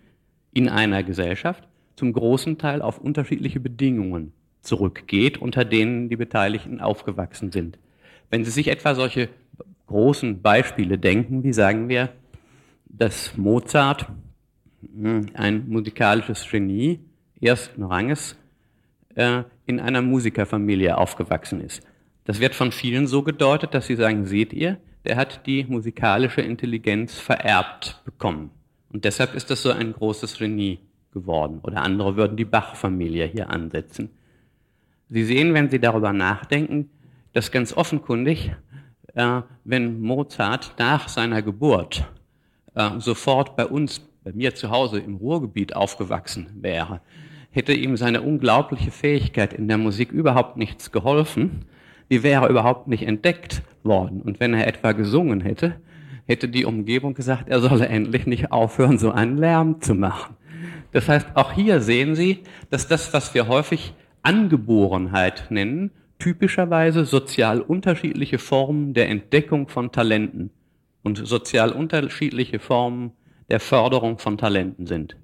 [0.52, 7.52] in einer Gesellschaft zum großen Teil auf unterschiedliche Bedingungen zurückgeht, unter denen die Beteiligten aufgewachsen
[7.52, 7.78] sind.
[8.30, 9.28] Wenn Sie sich etwa solche
[9.86, 12.10] großen Beispiele denken, wie sagen wir,
[12.86, 14.06] dass Mozart,
[14.80, 17.00] hm, ein musikalisches Genie
[17.40, 18.36] ersten Ranges,
[19.14, 21.82] äh, in einer Musikerfamilie aufgewachsen ist.
[22.24, 26.40] Das wird von vielen so gedeutet, dass sie sagen, seht ihr, der hat die musikalische
[26.40, 28.50] Intelligenz vererbt bekommen.
[28.90, 30.78] Und deshalb ist das so ein großes Genie
[31.12, 31.60] geworden.
[31.62, 34.10] Oder andere würden die Bach-Familie hier ansetzen.
[35.08, 36.90] Sie sehen, wenn Sie darüber nachdenken,
[37.32, 38.52] dass ganz offenkundig,
[39.14, 42.04] äh, wenn Mozart nach seiner Geburt
[42.74, 47.00] äh, sofort bei uns, bei mir zu Hause im Ruhrgebiet aufgewachsen wäre,
[47.54, 51.66] hätte ihm seine unglaubliche Fähigkeit in der Musik überhaupt nichts geholfen.
[52.10, 54.20] Die wäre überhaupt nicht entdeckt worden.
[54.20, 55.76] Und wenn er etwa gesungen hätte,
[56.26, 60.34] hätte die Umgebung gesagt, er solle endlich nicht aufhören, so einen Lärm zu machen.
[60.90, 62.40] Das heißt, auch hier sehen Sie,
[62.70, 70.50] dass das, was wir häufig Angeborenheit nennen, typischerweise sozial unterschiedliche Formen der Entdeckung von Talenten
[71.04, 73.12] und sozial unterschiedliche Formen
[73.48, 75.16] der Förderung von Talenten sind.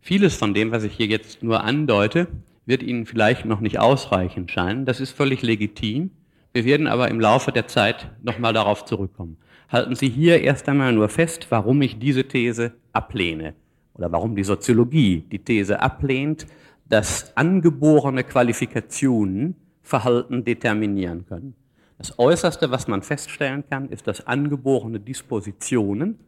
[0.00, 2.28] Vieles von dem, was ich hier jetzt nur andeute,
[2.66, 4.84] wird Ihnen vielleicht noch nicht ausreichend scheinen.
[4.84, 6.10] Das ist völlig legitim.
[6.52, 9.36] Wir werden aber im Laufe der Zeit nochmal darauf zurückkommen.
[9.68, 13.54] Halten Sie hier erst einmal nur fest, warum ich diese These ablehne
[13.94, 16.46] oder warum die Soziologie die These ablehnt,
[16.88, 21.54] dass angeborene Qualifikationen Verhalten determinieren können.
[21.98, 26.18] Das Äußerste, was man feststellen kann, ist, dass angeborene Dispositionen,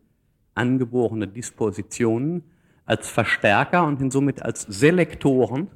[0.55, 2.43] angeborene Dispositionen
[2.91, 5.69] als Verstärker und somit als Selektoren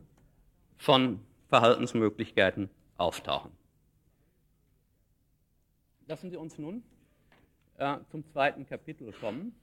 [0.79, 3.53] von Verhaltensmöglichkeiten auftauchen.
[6.09, 6.83] Lassen Sie uns nun
[7.79, 9.55] äh, zum zweiten Kapitel kommen.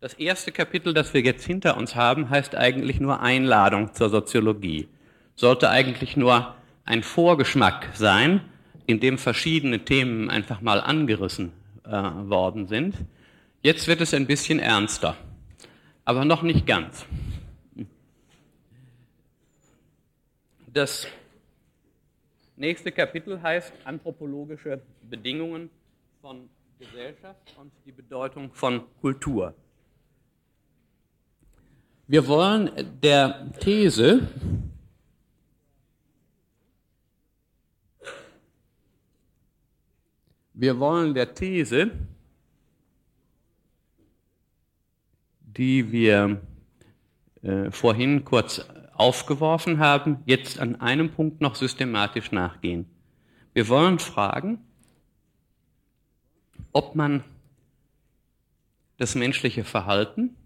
[0.00, 4.88] Das erste Kapitel, das wir jetzt hinter uns haben, heißt eigentlich nur Einladung zur Soziologie.
[5.34, 6.54] Sollte eigentlich nur
[6.86, 8.40] ein Vorgeschmack sein,
[8.86, 11.52] in dem verschiedene Themen einfach mal angerissen
[11.84, 12.94] äh, worden sind.
[13.60, 15.18] Jetzt wird es ein bisschen ernster
[16.08, 17.04] aber noch nicht ganz.
[20.72, 21.06] Das
[22.56, 25.68] nächste Kapitel heißt Anthropologische Bedingungen
[26.22, 29.52] von Gesellschaft und die Bedeutung von Kultur.
[32.06, 32.70] Wir wollen
[33.02, 34.26] der These,
[40.54, 41.90] wir wollen der These
[45.58, 46.40] die wir
[47.42, 52.86] äh, vorhin kurz aufgeworfen haben, jetzt an einem Punkt noch systematisch nachgehen.
[53.52, 54.58] Wir wollen fragen,
[56.72, 57.24] ob man
[58.96, 60.36] das menschliche Verhalten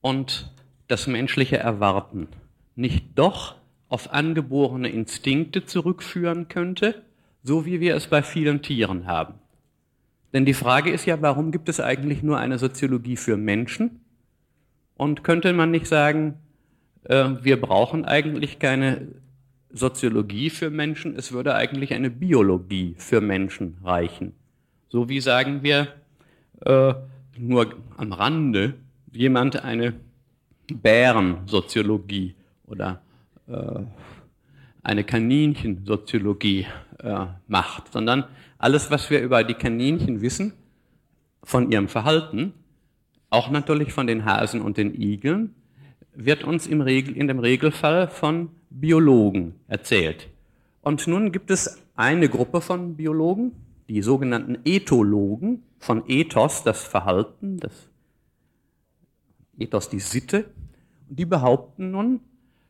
[0.00, 0.52] und
[0.88, 2.28] das menschliche Erwarten
[2.76, 3.56] nicht doch
[3.88, 7.04] auf angeborene Instinkte zurückführen könnte,
[7.42, 9.34] so wie wir es bei vielen Tieren haben.
[10.34, 14.00] Denn die Frage ist ja, warum gibt es eigentlich nur eine Soziologie für Menschen?
[14.96, 16.34] Und könnte man nicht sagen,
[17.04, 19.06] äh, wir brauchen eigentlich keine
[19.70, 24.34] Soziologie für Menschen, es würde eigentlich eine Biologie für Menschen reichen.
[24.88, 25.88] So wie sagen wir
[26.64, 26.94] äh,
[27.38, 28.74] nur am Rande
[29.12, 29.94] jemand eine
[30.72, 32.34] Bärensoziologie
[32.66, 33.02] oder
[33.46, 33.80] äh,
[34.82, 36.66] eine Kaninchensoziologie
[37.48, 38.24] macht, sondern
[38.58, 40.52] alles, was wir über die Kaninchen wissen,
[41.42, 42.54] von ihrem Verhalten,
[43.30, 45.54] auch natürlich von den Hasen und den Igeln,
[46.14, 50.28] wird uns im Regel, in dem Regelfall von Biologen erzählt.
[50.80, 53.52] Und nun gibt es eine Gruppe von Biologen,
[53.88, 57.88] die sogenannten Ethologen, von Ethos, das Verhalten, das
[59.58, 60.46] Ethos, die Sitte,
[61.08, 62.20] die behaupten nun,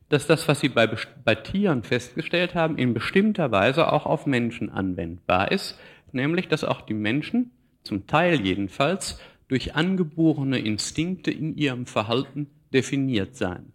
[0.09, 0.89] dass das, was sie bei,
[1.23, 5.79] bei Tieren festgestellt haben, in bestimmter Weise auch auf Menschen anwendbar ist,
[6.11, 7.51] nämlich dass auch die Menschen,
[7.83, 13.71] zum Teil jedenfalls, durch angeborene Instinkte in ihrem Verhalten definiert sein.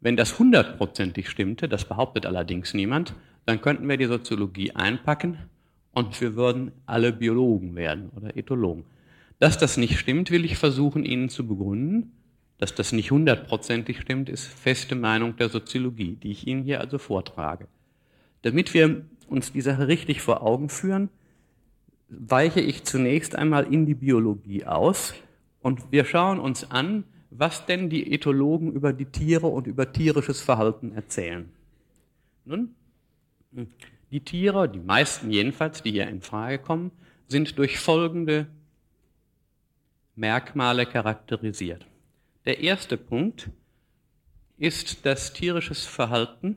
[0.00, 3.14] Wenn das hundertprozentig stimmte, das behauptet allerdings niemand,
[3.46, 5.38] dann könnten wir die Soziologie einpacken
[5.92, 8.84] und wir würden alle Biologen werden oder Ethologen.
[9.38, 12.12] Dass das nicht stimmt, will ich versuchen, Ihnen zu begründen.
[12.62, 16.96] Dass das nicht hundertprozentig stimmt, ist feste Meinung der Soziologie, die ich Ihnen hier also
[16.96, 17.66] vortrage.
[18.42, 21.08] Damit wir uns die Sache richtig vor Augen führen,
[22.08, 25.12] weiche ich zunächst einmal in die Biologie aus
[25.60, 30.40] und wir schauen uns an, was denn die Ethologen über die Tiere und über tierisches
[30.40, 31.48] Verhalten erzählen.
[32.44, 32.76] Nun,
[34.12, 36.92] die Tiere, die meisten jedenfalls, die hier in Frage kommen,
[37.26, 38.46] sind durch folgende
[40.14, 41.88] Merkmale charakterisiert.
[42.44, 43.50] Der erste Punkt
[44.56, 46.56] ist, dass tierisches Verhalten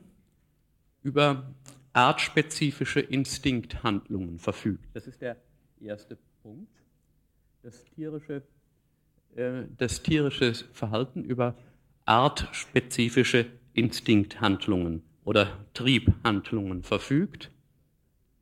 [1.02, 1.54] über
[1.92, 4.84] artspezifische Instinkthandlungen verfügt.
[4.94, 5.36] Das ist der
[5.80, 6.72] erste Punkt.
[7.62, 8.42] Das tierische,
[9.36, 11.56] äh, das tierische Verhalten über
[12.04, 17.50] artspezifische Instinkthandlungen oder Triebhandlungen verfügt.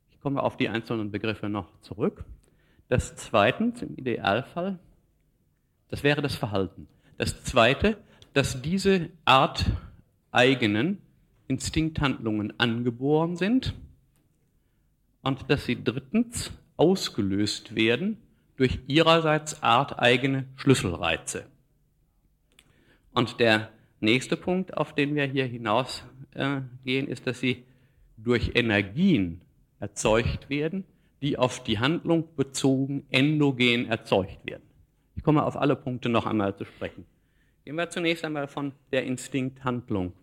[0.09, 2.25] Ich komme auf die einzelnen Begriffe noch zurück.
[2.89, 4.79] Das zweitens, im Idealfall,
[5.89, 6.87] das wäre das Verhalten.
[7.17, 7.97] Das zweite,
[8.33, 11.01] dass diese arteigenen
[11.47, 13.73] Instinkthandlungen angeboren sind
[15.21, 18.17] und dass sie drittens ausgelöst werden
[18.57, 21.45] durch ihrerseits arteigene Schlüsselreize.
[23.13, 23.69] Und der
[24.01, 27.63] nächste Punkt, auf den wir hier hinausgehen, äh, ist, dass sie
[28.17, 29.41] durch Energien
[29.79, 30.83] erzeugt werden,
[31.21, 34.64] die auf die Handlung bezogen endogen erzeugt werden.
[35.15, 37.05] Ich komme auf alle Punkte noch einmal zu sprechen.
[37.63, 40.13] Gehen wir zunächst einmal von der Instinkthandlung.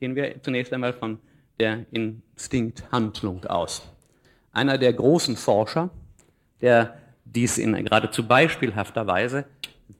[0.00, 1.18] Gehen wir zunächst einmal von
[1.58, 3.88] der Instinkthandlung aus.
[4.52, 5.90] Einer der großen Forscher,
[6.60, 9.46] der dies in geradezu beispielhafter Weise,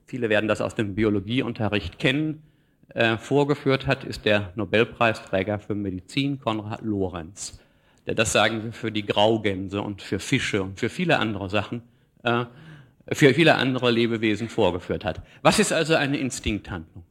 [0.05, 2.43] viele werden das aus dem Biologieunterricht kennen,
[2.89, 7.59] äh, vorgeführt hat, ist der Nobelpreisträger für Medizin Konrad Lorenz,
[8.05, 11.81] der das sagen wir für die Graugänse und für Fische und für viele andere Sachen,
[12.23, 12.45] äh,
[13.11, 15.21] für viele andere Lebewesen vorgeführt hat.
[15.41, 17.03] Was ist also eine Instinkthandlung?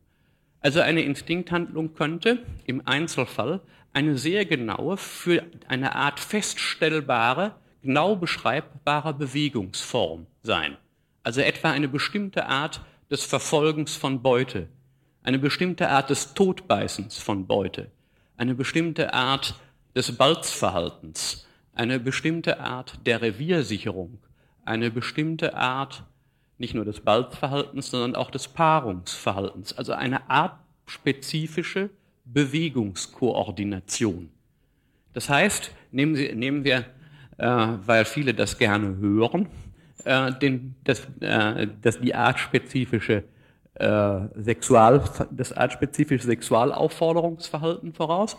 [0.61, 3.61] Also eine Instinkthandlung könnte im Einzelfall
[3.93, 10.77] eine sehr genaue, für eine Art feststellbare, genau beschreibbare Bewegungsform sein.
[11.25, 14.69] Also etwa eine bestimmte Art des Verfolgens von Beute,
[15.23, 17.91] eine bestimmte Art des Todbeißens von Beute,
[18.37, 19.57] eine bestimmte Art
[19.95, 24.19] des Balzverhaltens, eine bestimmte Art der Reviersicherung,
[24.65, 26.05] eine bestimmte Art
[26.59, 31.91] nicht nur des Balzverhaltens, sondern auch des Paarungsverhaltens, also eine artspezifische
[32.25, 34.31] Bewegungskoordination.
[35.13, 36.87] Das heißt, nehmen, Sie, nehmen wir,
[37.39, 39.49] äh, weil viele das gerne hören,
[40.05, 43.25] äh, den, das, äh, das die artspezifische
[43.75, 48.37] äh, Sexual, das artspezifische Sexualaufforderungsverhalten voraus.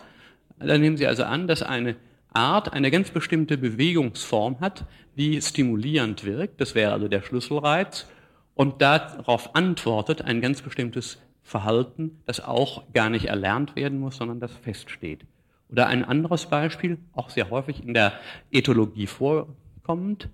[0.59, 1.95] Dann nehmen Sie also an, dass eine
[2.33, 4.85] Art eine ganz bestimmte Bewegungsform hat,
[5.17, 6.59] die stimulierend wirkt.
[6.59, 8.07] Das wäre also der Schlüsselreiz.
[8.55, 14.39] Und darauf antwortet ein ganz bestimmtes Verhalten, das auch gar nicht erlernt werden muss, sondern
[14.39, 15.25] das feststeht.
[15.69, 18.13] Oder ein anderes Beispiel, auch sehr häufig in der
[18.51, 20.29] Ethologie vorkommend.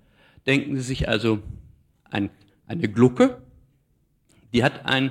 [0.46, 1.40] Denken Sie sich also
[2.10, 2.30] ein,
[2.66, 3.40] eine Glucke,
[4.52, 5.10] die hat ein,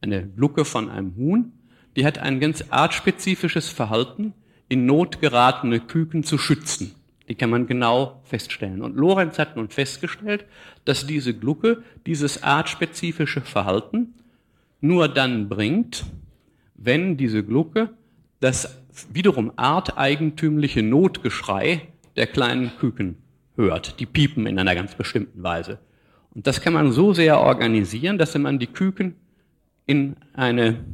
[0.00, 1.52] eine Glucke von einem Huhn,
[1.96, 4.34] die hat ein ganz artspezifisches Verhalten,
[4.68, 6.94] in Not geratene Küken zu schützen.
[7.28, 8.82] Die kann man genau feststellen.
[8.82, 10.46] Und Lorenz hat nun festgestellt,
[10.84, 14.14] dass diese Glucke dieses artspezifische Verhalten
[14.80, 16.04] nur dann bringt,
[16.74, 17.90] wenn diese Glucke
[18.40, 23.16] das wiederum arteigentümliche Notgeschrei der kleinen Küken
[23.56, 24.00] hört.
[24.00, 25.78] Die piepen in einer ganz bestimmten Weise.
[26.34, 29.16] Und das kann man so sehr organisieren, dass wenn man die Küken
[29.86, 30.84] in eine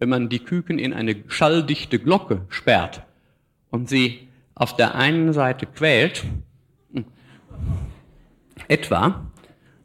[0.00, 3.04] wenn man die Küken in eine schalldichte Glocke sperrt
[3.70, 6.24] und sie auf der einen Seite quält,
[8.66, 9.26] etwa,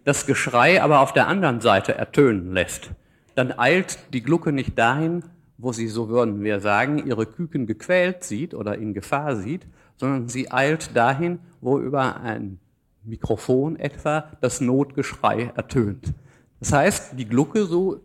[0.03, 2.91] das Geschrei aber auf der anderen Seite ertönen lässt,
[3.35, 5.23] dann eilt die Glucke nicht dahin,
[5.57, 10.29] wo sie, so würden wir sagen, ihre Küken gequält sieht oder in Gefahr sieht, sondern
[10.29, 12.59] sie eilt dahin, wo über ein
[13.03, 16.13] Mikrofon etwa das Notgeschrei ertönt.
[16.59, 18.01] Das heißt, die Glucke, so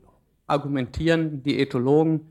[0.51, 2.27] argumentieren die Ethologen,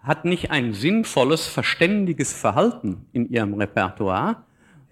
[0.00, 4.44] hat nicht ein sinnvolles, verständiges Verhalten in ihrem Repertoire,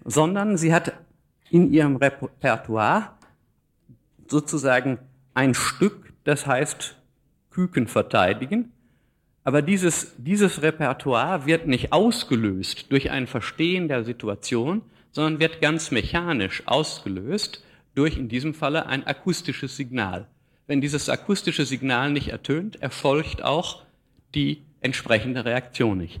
[0.05, 0.93] sondern sie hat
[1.49, 3.11] in ihrem Repertoire
[4.27, 4.99] sozusagen
[5.33, 6.95] ein Stück, das heißt
[7.51, 8.71] Küken verteidigen.
[9.43, 15.89] Aber dieses, dieses Repertoire wird nicht ausgelöst durch ein Verstehen der Situation, sondern wird ganz
[15.91, 17.63] mechanisch ausgelöst
[17.95, 20.27] durch in diesem Falle ein akustisches Signal.
[20.67, 23.83] Wenn dieses akustische Signal nicht ertönt, erfolgt auch
[24.35, 26.19] die entsprechende Reaktion nicht.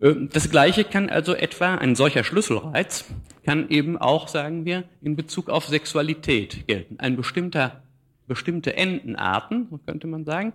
[0.00, 3.04] Ähm, das Gleiche kann also etwa, ein solcher Schlüsselreiz
[3.44, 7.00] kann eben auch, sagen wir, in Bezug auf Sexualität gelten.
[7.00, 7.82] Ein bestimmter,
[8.28, 10.52] bestimmte Entenarten, könnte man sagen,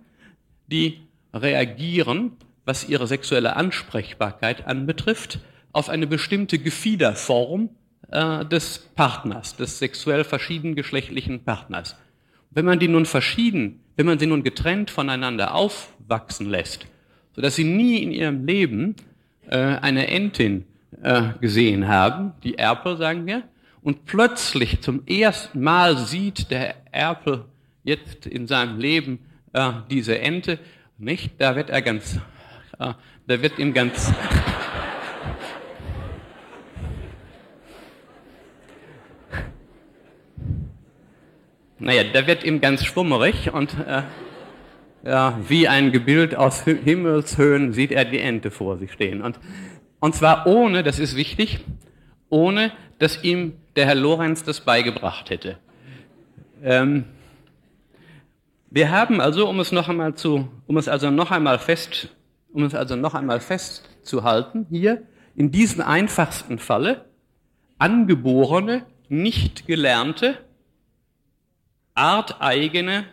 [0.67, 1.01] die
[1.33, 2.31] reagieren,
[2.63, 5.39] was ihre sexuelle Ansprechbarkeit anbetrifft,
[5.73, 7.69] auf eine bestimmte Gefiederform
[8.10, 11.95] äh, des Partners, des sexuell verschiedengeschlechtlichen Partners.
[12.51, 16.88] Wenn man die nun verschieden, wenn man sie nun getrennt voneinander aufwachsen lässt,
[17.36, 18.95] sodass sie nie in ihrem Leben
[19.47, 20.65] äh, eine Entin
[21.01, 23.43] äh, gesehen haben, die Erpel sagen wir,
[23.81, 27.45] und plötzlich zum ersten Mal sieht der Erpel
[27.83, 29.19] jetzt in seinem Leben
[29.53, 30.60] äh, diese Ente,
[30.97, 31.33] nicht?
[31.38, 32.19] Da wird er ganz,
[32.79, 32.93] äh,
[33.27, 34.12] da wird ihm ganz,
[41.79, 44.03] naja, da wird ihm ganz schwummerig und äh,
[45.03, 49.21] ja, wie ein Gebild aus Himmelshöhen sieht er die Ente vor sich stehen.
[49.21, 49.39] Und,
[49.99, 51.59] und zwar ohne, das ist wichtig,
[52.29, 55.57] ohne, dass ihm der Herr Lorenz das beigebracht hätte.
[56.63, 57.05] Ähm,
[58.69, 62.09] wir haben also, um es noch einmal zu, um es also noch einmal fest,
[62.51, 65.03] um es also noch einmal festzuhalten, hier
[65.35, 67.05] in diesem einfachsten Falle
[67.77, 70.37] angeborene, nicht gelernte,
[71.97, 73.05] arteigene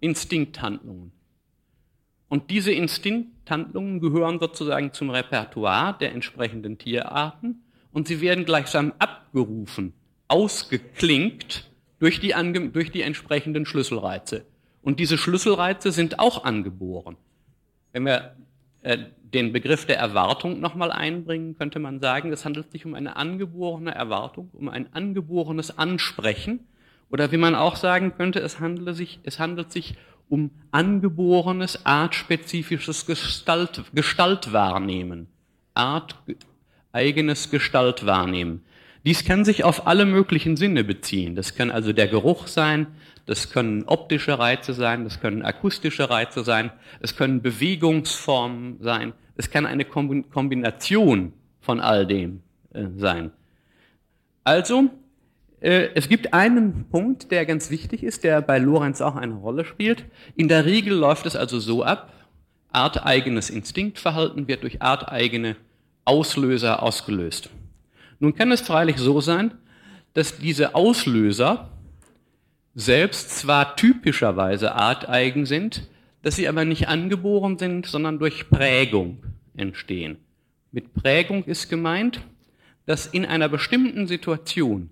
[0.00, 1.12] Instinkthandlungen.
[2.28, 9.94] Und diese Instinkthandlungen gehören sozusagen zum Repertoire der entsprechenden Tierarten und sie werden gleichsam abgerufen,
[10.28, 12.34] ausgeklinkt durch die,
[12.72, 14.46] durch die entsprechenden Schlüsselreize.
[14.82, 17.16] Und diese Schlüsselreize sind auch angeboren.
[17.92, 18.36] Wenn wir
[18.82, 23.16] äh, den Begriff der Erwartung nochmal einbringen, könnte man sagen, es handelt sich um eine
[23.16, 26.66] angeborene Erwartung, um ein angeborenes Ansprechen,
[27.10, 29.94] oder wie man auch sagen könnte, es handelt sich, es handelt sich
[30.28, 35.26] um angeborenes, artspezifisches Gestalt, Gestaltwahrnehmen.
[35.74, 36.16] Art,
[36.92, 38.62] eigenes Gestaltwahrnehmen.
[39.04, 41.34] Dies kann sich auf alle möglichen Sinne beziehen.
[41.34, 42.86] Das kann also der Geruch sein,
[43.26, 46.70] das können optische Reize sein, das können akustische Reize sein,
[47.00, 52.42] es können Bewegungsformen sein, es kann eine Kombination von all dem
[52.74, 53.30] äh, sein.
[54.44, 54.90] Also,
[55.60, 60.06] es gibt einen Punkt, der ganz wichtig ist, der bei Lorenz auch eine Rolle spielt.
[60.34, 62.12] In der Regel läuft es also so ab,
[62.72, 65.56] arteigenes Instinktverhalten wird durch arteigene
[66.04, 67.50] Auslöser ausgelöst.
[68.20, 69.52] Nun kann es freilich so sein,
[70.14, 71.70] dass diese Auslöser
[72.74, 75.88] selbst zwar typischerweise arteigen sind,
[76.22, 79.22] dass sie aber nicht angeboren sind, sondern durch Prägung
[79.56, 80.18] entstehen.
[80.72, 82.20] Mit Prägung ist gemeint,
[82.86, 84.90] dass in einer bestimmten Situation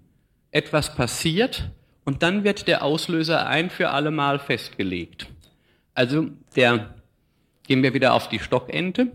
[0.50, 1.70] etwas passiert
[2.04, 5.28] und dann wird der Auslöser ein für alle Mal festgelegt.
[5.94, 6.94] Also der,
[7.66, 9.12] gehen wir wieder auf die Stockente.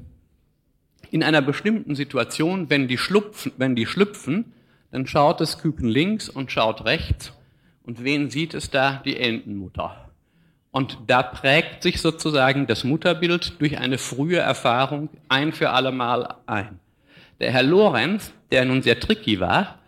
[1.09, 4.53] In einer bestimmten Situation, wenn die schlupfen, wenn die schlüpfen,
[4.91, 7.33] dann schaut das Küken links und schaut rechts.
[7.83, 9.01] Und wen sieht es da?
[9.05, 10.09] Die Entenmutter.
[10.71, 16.35] Und da prägt sich sozusagen das Mutterbild durch eine frühe Erfahrung ein für alle Mal
[16.45, 16.79] ein.
[17.39, 19.79] Der Herr Lorenz, der nun sehr tricky war,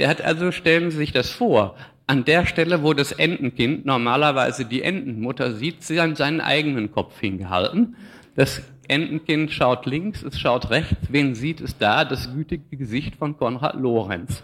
[0.00, 4.64] der hat also, stellen Sie sich das vor, an der Stelle, wo das Entenkind normalerweise
[4.64, 7.96] die Entenmutter sieht, sie an seinen eigenen Kopf hingehalten.
[8.34, 10.96] Das Entenkind schaut links, es schaut rechts.
[11.10, 12.04] Wen sieht es da?
[12.04, 14.42] Das gütige Gesicht von Konrad Lorenz.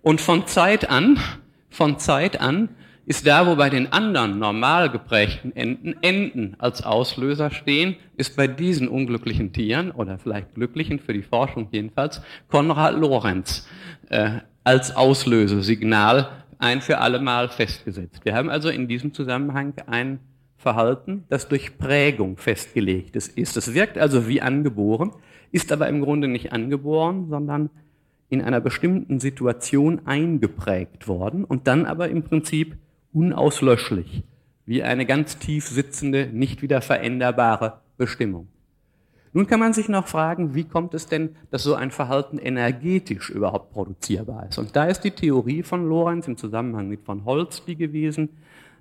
[0.00, 1.18] Und von Zeit an,
[1.68, 2.68] von Zeit an
[3.04, 8.46] ist da, wo bei den anderen normal geprägten Enten Enten als Auslöser stehen, ist bei
[8.46, 13.68] diesen unglücklichen Tieren oder vielleicht glücklichen für die Forschung jedenfalls Konrad Lorenz
[14.08, 18.24] äh, als Auslösesignal ein für alle Mal festgesetzt.
[18.24, 20.18] Wir haben also in diesem Zusammenhang ein
[20.56, 23.36] Verhalten, das durch Prägung festgelegt ist.
[23.36, 25.12] Es wirkt also wie angeboren,
[25.52, 27.68] ist aber im Grunde nicht angeboren, sondern
[28.30, 32.76] in einer bestimmten Situation eingeprägt worden und dann aber im Prinzip
[33.12, 34.24] unauslöschlich,
[34.64, 38.48] wie eine ganz tief sitzende, nicht wieder veränderbare Bestimmung.
[39.36, 43.30] Nun kann man sich noch fragen, wie kommt es denn, dass so ein Verhalten energetisch
[43.30, 44.58] überhaupt produzierbar ist?
[44.58, 48.28] Und da ist die Theorie von Lorenz im Zusammenhang mit von Holzby gewesen,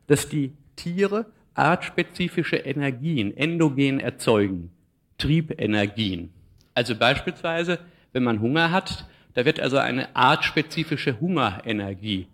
[0.05, 1.25] dass die Tiere
[1.55, 4.69] artspezifische Energien endogen erzeugen,
[5.17, 6.29] Triebenergien.
[6.75, 7.79] Also beispielsweise,
[8.11, 12.27] wenn man Hunger hat, da wird also eine artspezifische Hungerenergie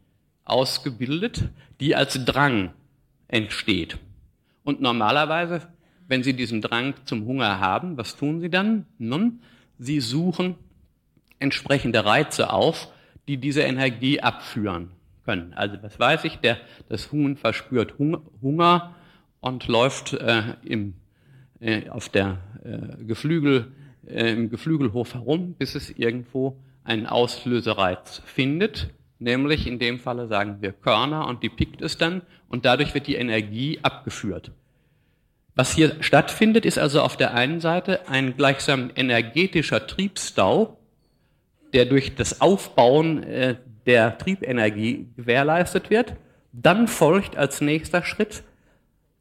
[0.44, 1.46] ausgebildet,
[1.80, 2.72] die als Drang
[3.30, 3.98] entsteht.
[4.66, 5.62] Und normalerweise
[6.10, 8.86] wenn Sie diesen Drang zum Hunger haben, was tun Sie dann?
[8.98, 9.42] Nun,
[9.78, 10.56] Sie suchen
[11.38, 12.90] entsprechende Reize auf,
[13.28, 14.90] die diese Energie abführen
[15.24, 15.54] können.
[15.54, 16.58] Also was weiß ich, der,
[16.90, 18.96] das Huhn verspürt Hunger
[19.40, 20.96] und läuft äh, im,
[21.60, 23.72] äh, auf der äh, Geflügel,
[24.08, 28.90] äh, im Geflügelhof herum, bis es irgendwo einen Auslösereiz findet,
[29.20, 33.06] nämlich in dem Falle sagen wir Körner und die pickt es dann und dadurch wird
[33.06, 34.52] die Energie abgeführt.
[35.56, 40.78] Was hier stattfindet, ist also auf der einen Seite ein gleichsam energetischer Triebstau,
[41.74, 46.16] der durch das Aufbauen äh, der Triebenergie gewährleistet wird.
[46.52, 48.44] Dann folgt als nächster Schritt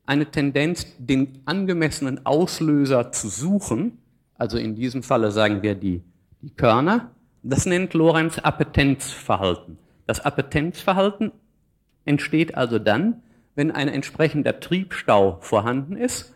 [0.06, 3.98] eine Tendenz, den angemessenen Auslöser zu suchen.
[4.36, 6.02] Also in diesem Falle sagen wir die,
[6.40, 7.10] die Körner.
[7.42, 9.78] Das nennt Lorenz Appetenzverhalten.
[10.06, 11.32] Das Appetenzverhalten
[12.04, 13.22] entsteht also dann,
[13.58, 16.32] wenn ein entsprechender Triebstau vorhanden ist,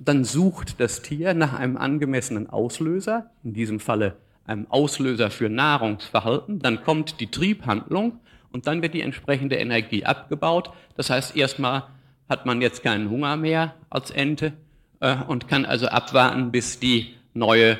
[0.00, 4.16] dann sucht das Tier nach einem angemessenen Auslöser, in diesem Falle
[4.46, 8.20] einem Auslöser für Nahrungsverhalten, dann kommt die Triebhandlung
[8.52, 10.72] und dann wird die entsprechende Energie abgebaut.
[10.96, 11.88] Das heißt, erstmal
[12.26, 14.54] hat man jetzt keinen Hunger mehr als Ente
[15.00, 17.72] äh, und kann also abwarten, bis die neue,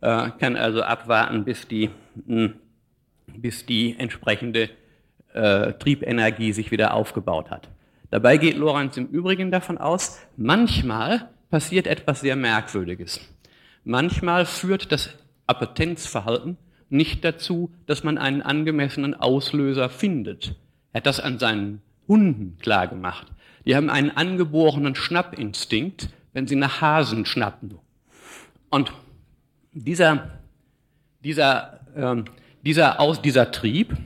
[0.00, 2.54] äh, kann also abwarten, bis die, mh, hm,
[3.36, 4.70] bis die entsprechende
[5.34, 7.68] äh, Triebenergie sich wieder aufgebaut hat.
[8.10, 13.20] Dabei geht Lorenz im Übrigen davon aus, manchmal passiert etwas sehr Merkwürdiges.
[13.84, 15.10] Manchmal führt das
[15.46, 16.56] Appetenzverhalten
[16.88, 20.56] nicht dazu, dass man einen angemessenen Auslöser findet.
[20.92, 23.28] Er hat das an seinen Hunden klar gemacht.
[23.64, 27.78] Die haben einen angeborenen Schnappinstinkt, wenn sie nach Hasen schnappen.
[28.70, 28.92] Und
[29.72, 30.40] dieser,
[31.22, 32.24] dieser, ähm,
[32.62, 33.96] dieser, Aus, dieser Trieb,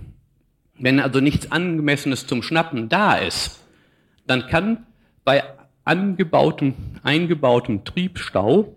[0.79, 3.64] wenn also nichts Angemessenes zum Schnappen da ist,
[4.27, 4.87] dann kann
[5.25, 5.43] bei
[5.85, 8.75] angebautem, eingebautem Triebstau,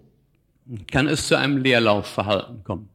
[0.91, 2.89] kann es zu einem Leerlaufverhalten kommen.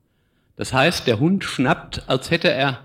[0.57, 2.81] Das heißt, der Hund schnappt, als hätte er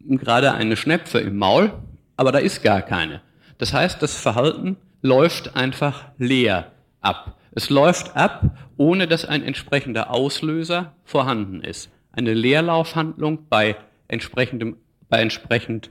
[0.00, 1.72] gerade eine Schnepfe im Maul,
[2.16, 3.20] aber da ist gar keine.
[3.58, 7.36] Das heißt, das Verhalten läuft einfach leer ab.
[7.52, 11.90] Es läuft ab, ohne dass ein entsprechender Auslöser vorhanden ist.
[12.12, 13.76] Eine Leerlaufhandlung bei
[14.08, 14.76] entsprechendem
[15.10, 15.90] bei entsprechend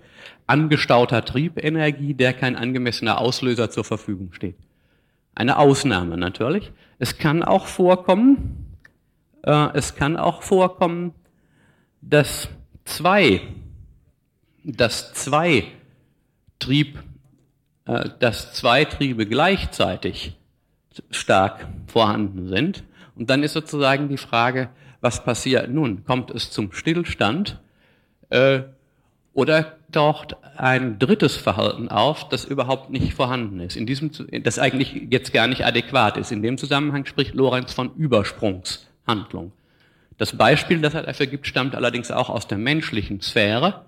[0.49, 4.55] angestauter Triebenergie, der kein angemessener Auslöser zur Verfügung steht.
[5.35, 6.71] Eine Ausnahme natürlich.
[6.97, 8.75] Es kann auch vorkommen,
[9.43, 11.13] äh, es kann auch vorkommen,
[12.01, 12.49] dass
[12.83, 13.41] zwei,
[14.63, 15.65] dass zwei
[16.57, 16.99] Trieb,
[17.85, 20.35] äh, dass zwei Triebe gleichzeitig
[21.11, 22.83] stark vorhanden sind.
[23.15, 24.69] Und dann ist sozusagen die Frage,
[24.99, 26.03] was passiert nun?
[26.05, 27.61] Kommt es zum Stillstand?
[28.29, 28.63] Äh,
[29.33, 34.11] oder taucht ein drittes Verhalten auf, das überhaupt nicht vorhanden ist, in diesem,
[34.43, 36.31] das eigentlich jetzt gar nicht adäquat ist.
[36.31, 39.51] In dem Zusammenhang spricht Lorenz von Übersprungshandlung.
[40.17, 43.85] Das Beispiel, das er dafür gibt, stammt allerdings auch aus der menschlichen Sphäre.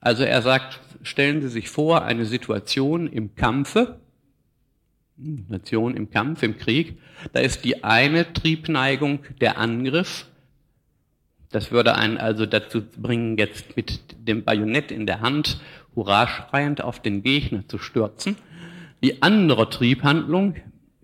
[0.00, 3.98] Also er sagt, stellen Sie sich vor, eine Situation im Kampfe,
[5.16, 6.98] Nation im Kampf, im Krieg,
[7.32, 10.26] da ist die eine Triebneigung der Angriff
[11.50, 15.60] das würde einen also dazu bringen, jetzt mit dem Bajonett in der Hand
[15.94, 18.36] hurra schreiend auf den Gegner zu stürzen.
[19.02, 20.54] Die andere Triebhandlung,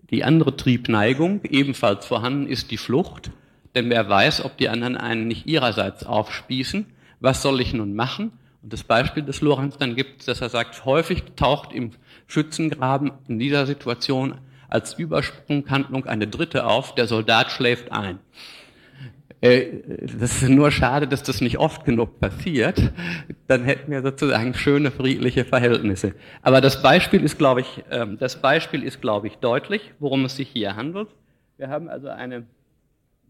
[0.09, 3.31] die andere Triebneigung, ebenfalls vorhanden, ist die Flucht.
[3.75, 6.85] Denn wer weiß, ob die anderen einen nicht ihrerseits aufspießen.
[7.19, 8.31] Was soll ich nun machen?
[8.63, 11.91] Und das Beispiel des Lorenz dann gibt, dass er sagt, häufig taucht im
[12.27, 14.35] Schützengraben in dieser Situation
[14.69, 18.19] als Übersprunghandlung eine dritte auf, der Soldat schläft ein.
[19.41, 19.81] Äh,
[20.19, 22.91] das ist nur schade, dass das nicht oft genug passiert.
[23.47, 26.13] Dann hätten wir sozusagen schöne friedliche Verhältnisse.
[26.41, 30.35] Aber das Beispiel ist, glaube ich, ähm, das Beispiel ist, glaube ich, deutlich, worum es
[30.35, 31.09] sich hier handelt.
[31.57, 32.45] Wir haben also eine,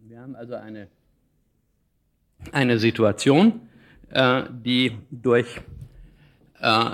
[0.08, 0.88] wir haben also eine,
[2.52, 3.62] eine Situation,
[4.10, 5.62] äh, die durch
[6.62, 6.86] äh,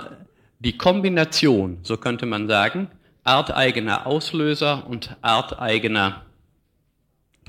[0.58, 2.88] die Kombination, so könnte man sagen,
[3.22, 6.22] arteigener Auslöser und arteigener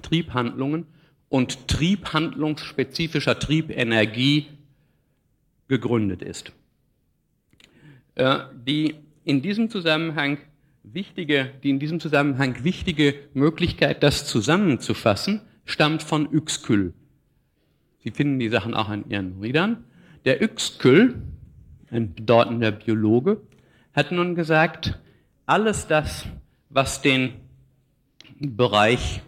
[0.01, 0.85] Triebhandlungen
[1.29, 4.47] und triebhandlungsspezifischer Triebenergie
[5.67, 6.51] gegründet ist.
[8.15, 10.37] Äh, die in diesem Zusammenhang
[10.83, 16.93] wichtige, die in diesem Zusammenhang wichtige Möglichkeit, das zusammenzufassen, stammt von Uexküll.
[18.03, 19.83] Sie finden die Sachen auch an Ihren Riedern.
[20.25, 21.21] Der Uexküll,
[21.89, 23.41] ein bedeutender Biologe,
[23.93, 24.99] hat nun gesagt,
[25.45, 26.25] alles das,
[26.69, 27.33] was den
[28.39, 29.21] Bereich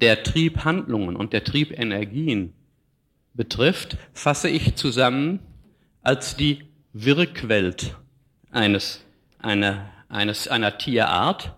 [0.00, 2.52] der Triebhandlungen und der Triebenergien
[3.34, 5.38] betrifft, fasse ich zusammen
[6.02, 7.96] als die Wirkwelt
[8.50, 9.04] eines,
[9.38, 11.54] einer, eines, einer Tierart,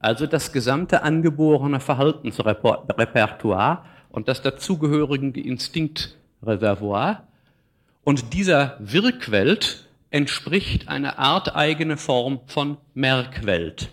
[0.00, 7.26] also das gesamte angeborene Verhaltensrepertoire und das dazugehörige Instinkt, Reservoir.
[8.04, 13.90] Und dieser Wirkwelt entspricht eine arteigene Form von Merkwelt.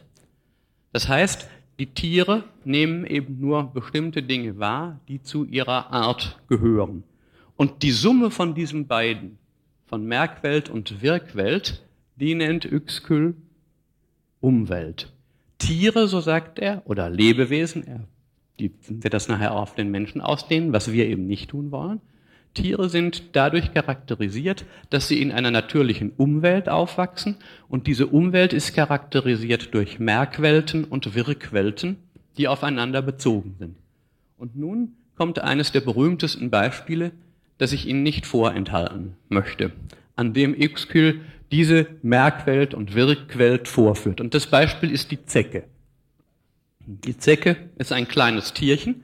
[0.93, 7.03] Das heißt, die Tiere nehmen eben nur bestimmte Dinge wahr, die zu ihrer Art gehören.
[7.57, 9.37] Und die Summe von diesen beiden,
[9.85, 11.83] von Merkwelt und Wirkwelt,
[12.15, 13.35] die nennt Uexküll
[14.41, 15.11] Umwelt.
[15.57, 18.07] Tiere, so sagt er, oder Lebewesen, er
[18.59, 22.01] die, wird das nachher auf den Menschen ausdehnen, was wir eben nicht tun wollen.
[22.55, 27.37] Tiere sind dadurch charakterisiert, dass sie in einer natürlichen Umwelt aufwachsen
[27.69, 31.97] und diese Umwelt ist charakterisiert durch Merkwelten und Wirkwelten,
[32.37, 33.75] die aufeinander bezogen sind.
[34.37, 37.11] Und nun kommt eines der berühmtesten Beispiele,
[37.57, 39.71] das ich Ihnen nicht vorenthalten möchte,
[40.15, 44.19] an dem Ixkyll diese Merkwelt und Wirkwelt vorführt.
[44.19, 45.63] Und das Beispiel ist die Zecke.
[46.85, 49.03] Die Zecke ist ein kleines Tierchen.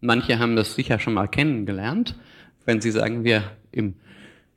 [0.00, 2.16] Manche haben das sicher schon mal kennengelernt,
[2.64, 3.42] wenn sie sagen wir
[3.72, 3.94] im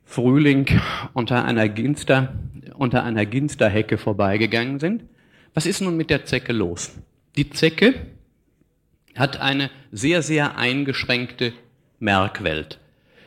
[0.04, 0.66] Frühling
[1.12, 2.32] unter einer Ginster,
[2.74, 5.04] unter einer Ginsterhecke vorbeigegangen sind.
[5.54, 6.96] Was ist nun mit der Zecke los?
[7.36, 7.94] Die Zecke
[9.14, 11.52] hat eine sehr, sehr eingeschränkte
[11.98, 12.78] Merkwelt.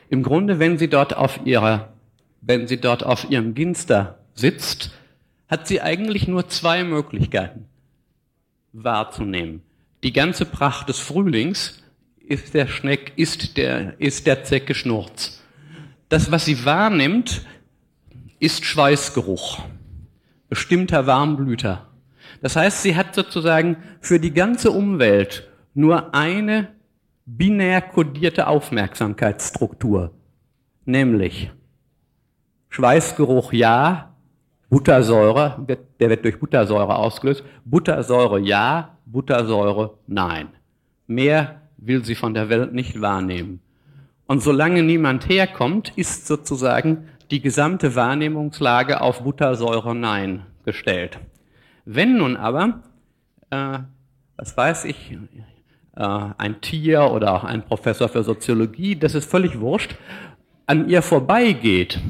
[0.08, 1.92] Im Grunde, wenn sie dort auf ihrer,
[2.40, 4.90] wenn sie dort auf ihrem Ginster sitzt,
[5.48, 7.66] hat sie eigentlich nur zwei Möglichkeiten
[8.72, 9.62] wahrzunehmen.
[10.02, 11.81] Die ganze Pracht des Frühlings
[12.26, 15.42] ist der Schneck, ist der, ist der Zecke Schnurz.
[16.08, 17.46] Das, was sie wahrnimmt,
[18.38, 19.60] ist Schweißgeruch,
[20.48, 21.88] bestimmter Warmblüter.
[22.40, 26.68] Das heißt, sie hat sozusagen für die ganze Umwelt nur eine
[27.24, 30.12] binär kodierte Aufmerksamkeitsstruktur,
[30.84, 31.50] nämlich
[32.68, 34.14] Schweißgeruch ja,
[34.68, 35.64] Buttersäure,
[36.00, 37.44] der wird durch Buttersäure ausgelöst.
[37.64, 40.48] Buttersäure ja, Buttersäure nein.
[41.06, 43.60] Mehr will sie von der Welt nicht wahrnehmen.
[44.26, 51.18] Und solange niemand herkommt, ist sozusagen die gesamte Wahrnehmungslage auf Buttersäure nein gestellt.
[51.84, 52.82] Wenn nun aber,
[53.50, 53.78] äh,
[54.36, 55.18] was weiß ich,
[55.96, 59.96] äh, ein Tier oder auch ein Professor für Soziologie, das ist völlig wurscht,
[60.66, 62.00] an ihr vorbeigeht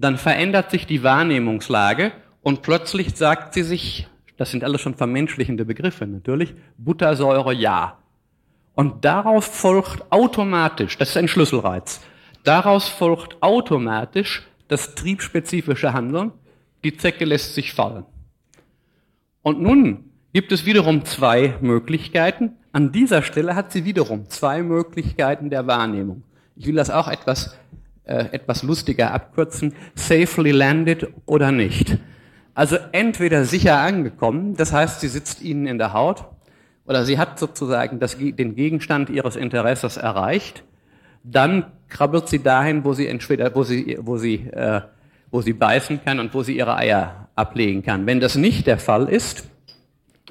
[0.00, 5.66] dann verändert sich die Wahrnehmungslage und plötzlich sagt sie sich, das sind alles schon vermenschlichende
[5.66, 7.98] Begriffe natürlich, Buttersäure ja.
[8.74, 12.00] Und daraus folgt automatisch, das ist ein Schlüsselreiz,
[12.44, 16.32] daraus folgt automatisch das triebspezifische Handeln,
[16.84, 18.04] die Zecke lässt sich fallen.
[19.42, 22.56] Und nun gibt es wiederum zwei Möglichkeiten.
[22.72, 26.22] An dieser Stelle hat sie wiederum zwei Möglichkeiten der Wahrnehmung.
[26.56, 27.56] Ich will das auch etwas
[28.10, 31.98] äh, etwas lustiger abkürzen, safely landed oder nicht.
[32.54, 36.24] Also entweder sicher angekommen, das heißt, sie sitzt Ihnen in der Haut,
[36.90, 40.64] oder sie hat sozusagen das, den Gegenstand ihres Interesses erreicht,
[41.22, 44.80] dann krabbelt sie dahin, wo sie entweder, wo sie, wo sie, äh,
[45.30, 48.06] wo sie beißen kann und wo sie ihre Eier ablegen kann.
[48.06, 49.48] Wenn das nicht der Fall ist,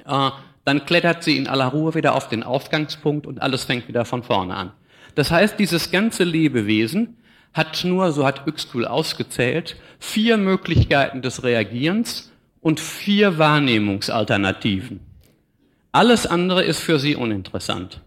[0.05, 0.32] äh,
[0.66, 4.24] dann klettert sie in aller Ruhe wieder auf den Ausgangspunkt und alles fängt wieder von
[4.24, 4.74] vorne an.
[5.16, 7.16] Das heißt, dieses ganze Lebewesen
[7.53, 15.09] hat nur, so hat Uexküll ausgezählt, vier Möglichkeiten des Reagierens und vier Wahrnehmungsalternativen.
[15.92, 18.02] Alles andere ist für sie uninteressant.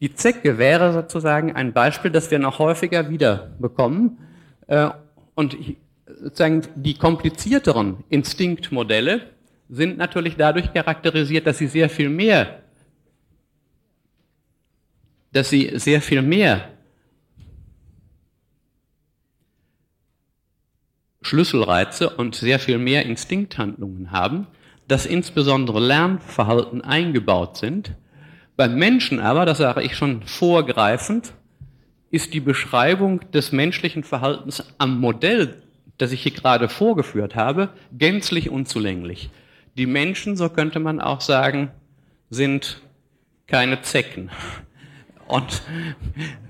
[0.00, 4.18] Die Zecke wäre sozusagen ein Beispiel, das wir noch häufiger wieder bekommen.
[4.66, 4.90] Äh,
[5.34, 5.56] und
[6.06, 9.30] sozusagen die komplizierteren Instinktmodelle
[9.68, 12.62] sind natürlich dadurch charakterisiert, dass sie sehr viel mehr,
[15.32, 16.68] dass sie sehr viel mehr
[21.22, 24.46] Schlüsselreize und sehr viel mehr Instinkthandlungen haben,
[24.88, 27.92] dass insbesondere Lernverhalten eingebaut sind.
[28.56, 31.32] Beim Menschen aber, das sage ich schon vorgreifend,
[32.10, 35.62] ist die Beschreibung des menschlichen Verhaltens am Modell,
[35.98, 39.30] das ich hier gerade vorgeführt habe, gänzlich unzulänglich.
[39.76, 41.70] Die Menschen, so könnte man auch sagen,
[42.30, 42.80] sind
[43.46, 44.30] keine Zecken.
[45.26, 45.62] Und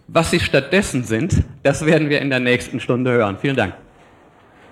[0.06, 3.38] was sie stattdessen sind, das werden wir in der nächsten Stunde hören.
[3.38, 3.74] Vielen Dank.